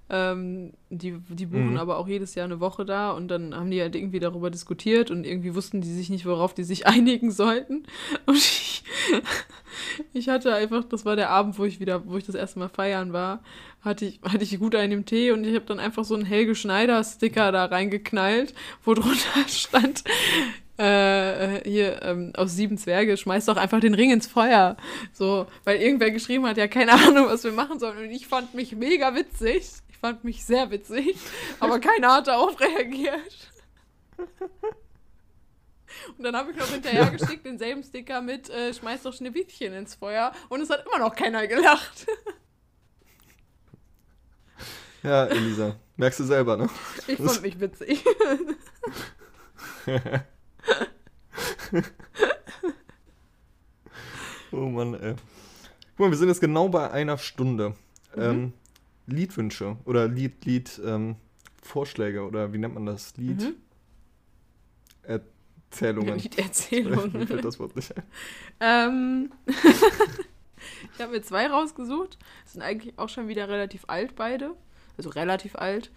[0.07, 1.77] Ähm, die, die buchen Mhm.
[1.77, 5.09] aber auch jedes Jahr eine Woche da und dann haben die halt irgendwie darüber diskutiert
[5.09, 7.87] und irgendwie wussten die sich nicht, worauf die sich einigen sollten.
[8.27, 8.83] Und ich,
[10.13, 12.69] ich hatte einfach, das war der Abend, wo ich wieder, wo ich das erste Mal
[12.69, 13.41] feiern war,
[13.81, 16.25] hatte ich, hatte ich gut einen im Tee und ich habe dann einfach so einen
[16.25, 18.53] Helge Schneider-Sticker da reingeknallt,
[18.83, 20.03] wo drunter stand,
[20.77, 24.75] äh, hier, ähm, aus sieben Zwerge, schmeiß doch einfach den Ring ins Feuer.
[25.13, 27.97] So, weil irgendwer geschrieben hat, ja, keine Ahnung, was wir machen sollen.
[27.97, 29.71] Und ich fand mich mega witzig.
[30.05, 31.17] Ich fand mich sehr witzig,
[31.59, 33.51] aber keiner hat darauf reagiert.
[36.15, 39.95] Und dann habe ich noch hinterher geschickt denselben Sticker mit äh, Schmeiß doch Schneewittchen ins
[39.95, 42.05] Feuer und es hat immer noch keiner gelacht.
[45.01, 45.75] Ja, Elisa.
[45.97, 46.69] Merkst du selber, ne?
[47.07, 48.05] Ich fand mich witzig.
[54.51, 55.15] Oh Mann, ey.
[55.97, 57.75] Guck mal, wir sind jetzt genau bei einer Stunde.
[58.15, 58.21] Mhm.
[58.21, 58.53] Ähm,
[59.07, 61.15] Liedwünsche oder Lied, Lied, ähm,
[61.61, 63.15] Vorschläge oder wie nennt man das?
[63.17, 63.41] Lied?
[63.41, 63.55] Mhm.
[65.03, 66.15] Erzählungen.
[66.15, 67.27] Mir Liederzählung.
[67.27, 68.03] fällt das Wort nicht ein.
[68.59, 69.31] ähm,
[70.95, 72.17] ich habe mir zwei rausgesucht.
[72.45, 74.55] Sind eigentlich auch schon wieder relativ alt beide.
[74.97, 75.87] Also relativ alt.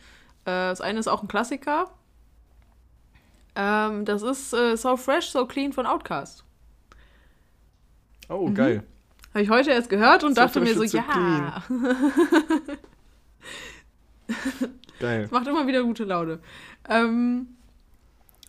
[0.45, 1.91] Äh, das eine ist auch ein Klassiker.
[3.55, 6.45] Ähm, das ist äh, So Fresh, So Clean von Outcast.
[8.29, 8.83] Oh, geil.
[9.33, 11.63] Habe ich heute erst gehört und So dachte mir so ja.
[15.01, 15.29] Geil.
[15.31, 16.41] Macht immer wieder gute Laune.
[16.89, 17.49] Ähm,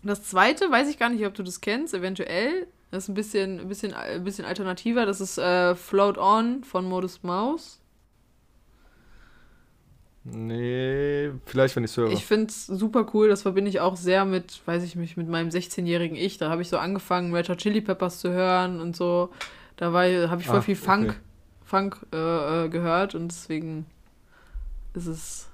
[0.04, 2.68] das zweite, weiß ich gar nicht, ob du das kennst, eventuell.
[2.92, 5.06] Das ist ein bisschen, ein bisschen, ein bisschen alternativer.
[5.06, 7.80] Das ist äh, Float On von Modus Mouse.
[10.24, 12.12] Nee, vielleicht, wenn ich es höre.
[12.12, 13.30] Ich finde es super cool.
[13.30, 16.38] Das verbinde ich auch sehr mit, weiß ich nicht, mit meinem 16-jährigen Ich.
[16.38, 19.30] Da habe ich so angefangen, Red Hot Chili Peppers zu hören und so.
[19.78, 21.20] Da habe ich voll Ah, viel Funk, okay.
[21.64, 23.86] Funk äh, äh, gehört und deswegen
[25.08, 25.48] ist es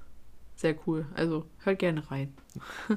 [0.56, 1.06] sehr cool.
[1.14, 2.34] Also hört gerne rein.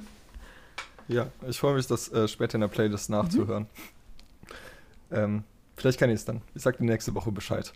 [1.09, 3.65] Ja, ich freue mich, das äh, später in der Playlist nachzuhören.
[5.11, 5.43] Ähm,
[5.75, 6.43] vielleicht kann ich es dann.
[6.53, 7.73] Ich sag dir nächste Woche Bescheid.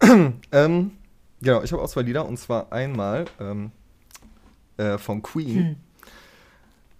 [0.02, 0.90] ähm,
[1.40, 3.70] genau, ich habe auch zwei Lieder und zwar einmal ähm,
[4.76, 5.76] äh, von Queen.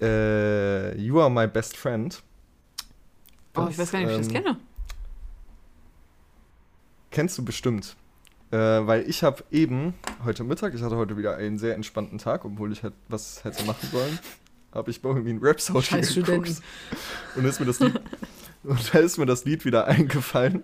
[0.00, 2.22] äh, you Are My Best Friend.
[3.56, 4.56] Oh, ich weiß gar nicht, ob ich das ähm, kenne.
[7.10, 7.96] Kennst du bestimmt.
[8.51, 12.45] Äh, weil ich habe eben heute Mittag, ich hatte heute wieder einen sehr entspannten Tag,
[12.45, 14.18] obwohl ich halt was hätte machen sollen,
[14.72, 16.49] habe ich Bohemian Rhapsody Scheiß geguckt.
[16.49, 16.62] Studenten.
[17.36, 18.01] Und, ist mir das Lied,
[18.64, 20.62] und da ist mir das Lied wieder eingefallen.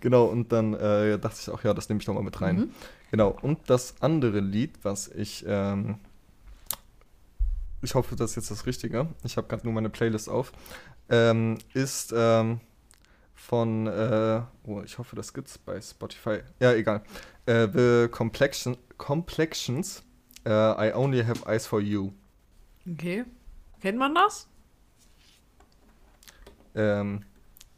[0.00, 2.56] Genau, und dann äh, dachte ich auch, ja, das nehme ich nochmal mit rein.
[2.56, 2.70] Mhm.
[3.10, 5.96] Genau, und das andere Lied, was ich, ähm,
[7.82, 10.52] ich hoffe, das ist jetzt das Richtige, ich habe gerade nur meine Playlist auf,
[11.10, 12.60] ähm, ist ähm,
[13.46, 16.40] von, äh, oh, ich hoffe, das gibt's bei Spotify.
[16.60, 17.02] Ja, egal.
[17.46, 20.02] Äh, The Complexion, Complexions,
[20.44, 22.12] äh, I Only Have Eyes for You.
[22.90, 23.24] Okay.
[23.80, 24.46] Kennt man das?
[26.74, 27.24] Ähm,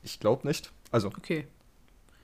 [0.02, 0.72] ich glaube nicht.
[0.90, 1.46] Also, Okay.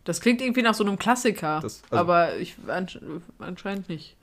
[0.04, 2.98] Das klingt irgendwie nach so einem Klassiker, Das- also- aber ich ansch
[3.38, 4.16] anscheinend nicht.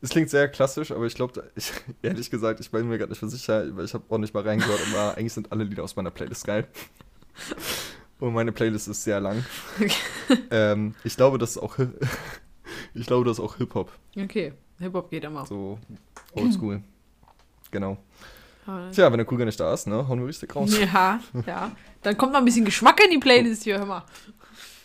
[0.00, 1.70] es klingt sehr klassisch, aber ich glaube, ich,
[2.02, 4.42] ehrlich gesagt, ich bin mir gerade nicht für sicher, weil ich habe auch nicht mal
[4.42, 6.66] reingehört, aber eigentlich sind alle Lieder aus meiner Playlist geil.
[8.20, 9.44] Und meine Playlist ist sehr lang.
[10.50, 11.76] ähm, ich glaube, das ist auch,
[12.94, 13.90] ich glaube, das ist auch Hip-Hop.
[14.16, 15.44] Okay, Hip-Hop geht immer.
[15.46, 15.78] So
[16.34, 16.82] oldschool.
[17.70, 17.98] genau.
[18.92, 20.78] Tja, wenn der Krüger nicht da ist, ne, hauen wir richtig raus.
[20.78, 21.72] Ja, ja.
[22.02, 24.04] Dann kommt noch ein bisschen Geschmack in die Playlist hier, hör mal.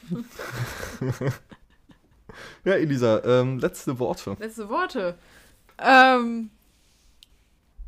[2.63, 4.35] Ja, Elisa, ähm, letzte Worte.
[4.39, 5.17] Letzte Worte.
[5.79, 6.49] Ähm,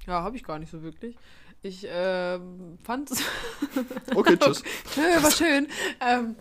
[0.07, 1.17] ja, habe ich gar nicht so wirklich.
[1.61, 3.23] Ich ähm, fand es.
[4.15, 4.63] Okay, tschüss.
[4.97, 5.67] Nö, war schön.
[6.01, 6.35] Ähm,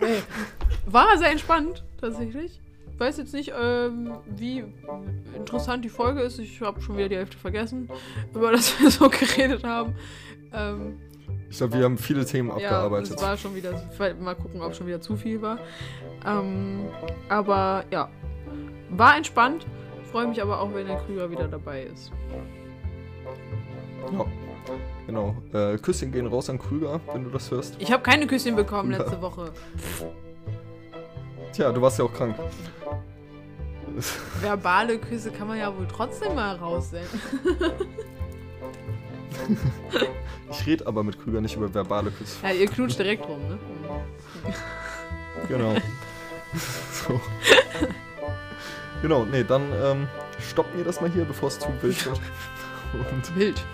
[0.00, 0.22] nee,
[0.86, 2.60] war sehr entspannt, tatsächlich.
[2.98, 4.64] Weiß jetzt nicht, ähm, wie
[5.34, 6.38] interessant die Folge ist.
[6.38, 7.88] Ich habe schon wieder die Hälfte vergessen,
[8.34, 9.94] über das wir so geredet haben.
[10.52, 10.98] Ähm,
[11.50, 13.16] Ich glaube, wir haben viele Themen Ja, abgearbeitet.
[13.16, 13.72] es war schon wieder,
[14.20, 15.58] mal gucken, ob schon wieder zu viel war.
[16.24, 16.88] Ähm,
[17.28, 18.08] aber ja,
[18.90, 19.66] war entspannt.
[20.12, 22.12] Freue mich aber auch, wenn der Krüger wieder dabei ist.
[24.12, 24.26] ja.
[25.06, 25.36] Genau.
[25.52, 27.76] Äh, Küsschen gehen raus an Krüger, wenn du das hörst.
[27.78, 29.52] Ich habe keine Küsschen bekommen letzte Woche.
[31.52, 32.36] Tja, du warst ja auch krank.
[34.40, 37.20] Verbale Küsse kann man ja wohl trotzdem mal raussenden.
[40.50, 42.36] Ich rede aber mit Krüger nicht über verbale Küsse.
[42.42, 43.58] Ja, ihr knutscht direkt rum, ne?
[45.48, 45.74] Genau.
[46.92, 47.20] so.
[49.00, 50.08] Genau, nee, dann ähm,
[50.38, 52.20] stoppen wir das mal hier, bevor es zu wild wird.
[53.10, 53.64] Und Wild.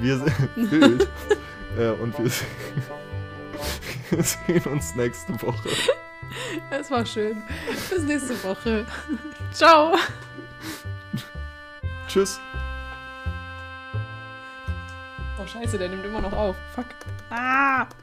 [0.00, 1.08] Wir sind wild.
[1.78, 2.44] äh, und wir, se-
[4.10, 5.68] wir sehen uns nächste Woche.
[6.70, 7.42] Es war schön.
[7.90, 8.84] Bis nächste Woche.
[9.52, 9.96] Ciao.
[12.08, 12.40] Tschüss.
[15.40, 16.56] Oh, scheiße, der nimmt immer noch auf.
[16.74, 16.86] Fuck.
[17.30, 17.86] Ah.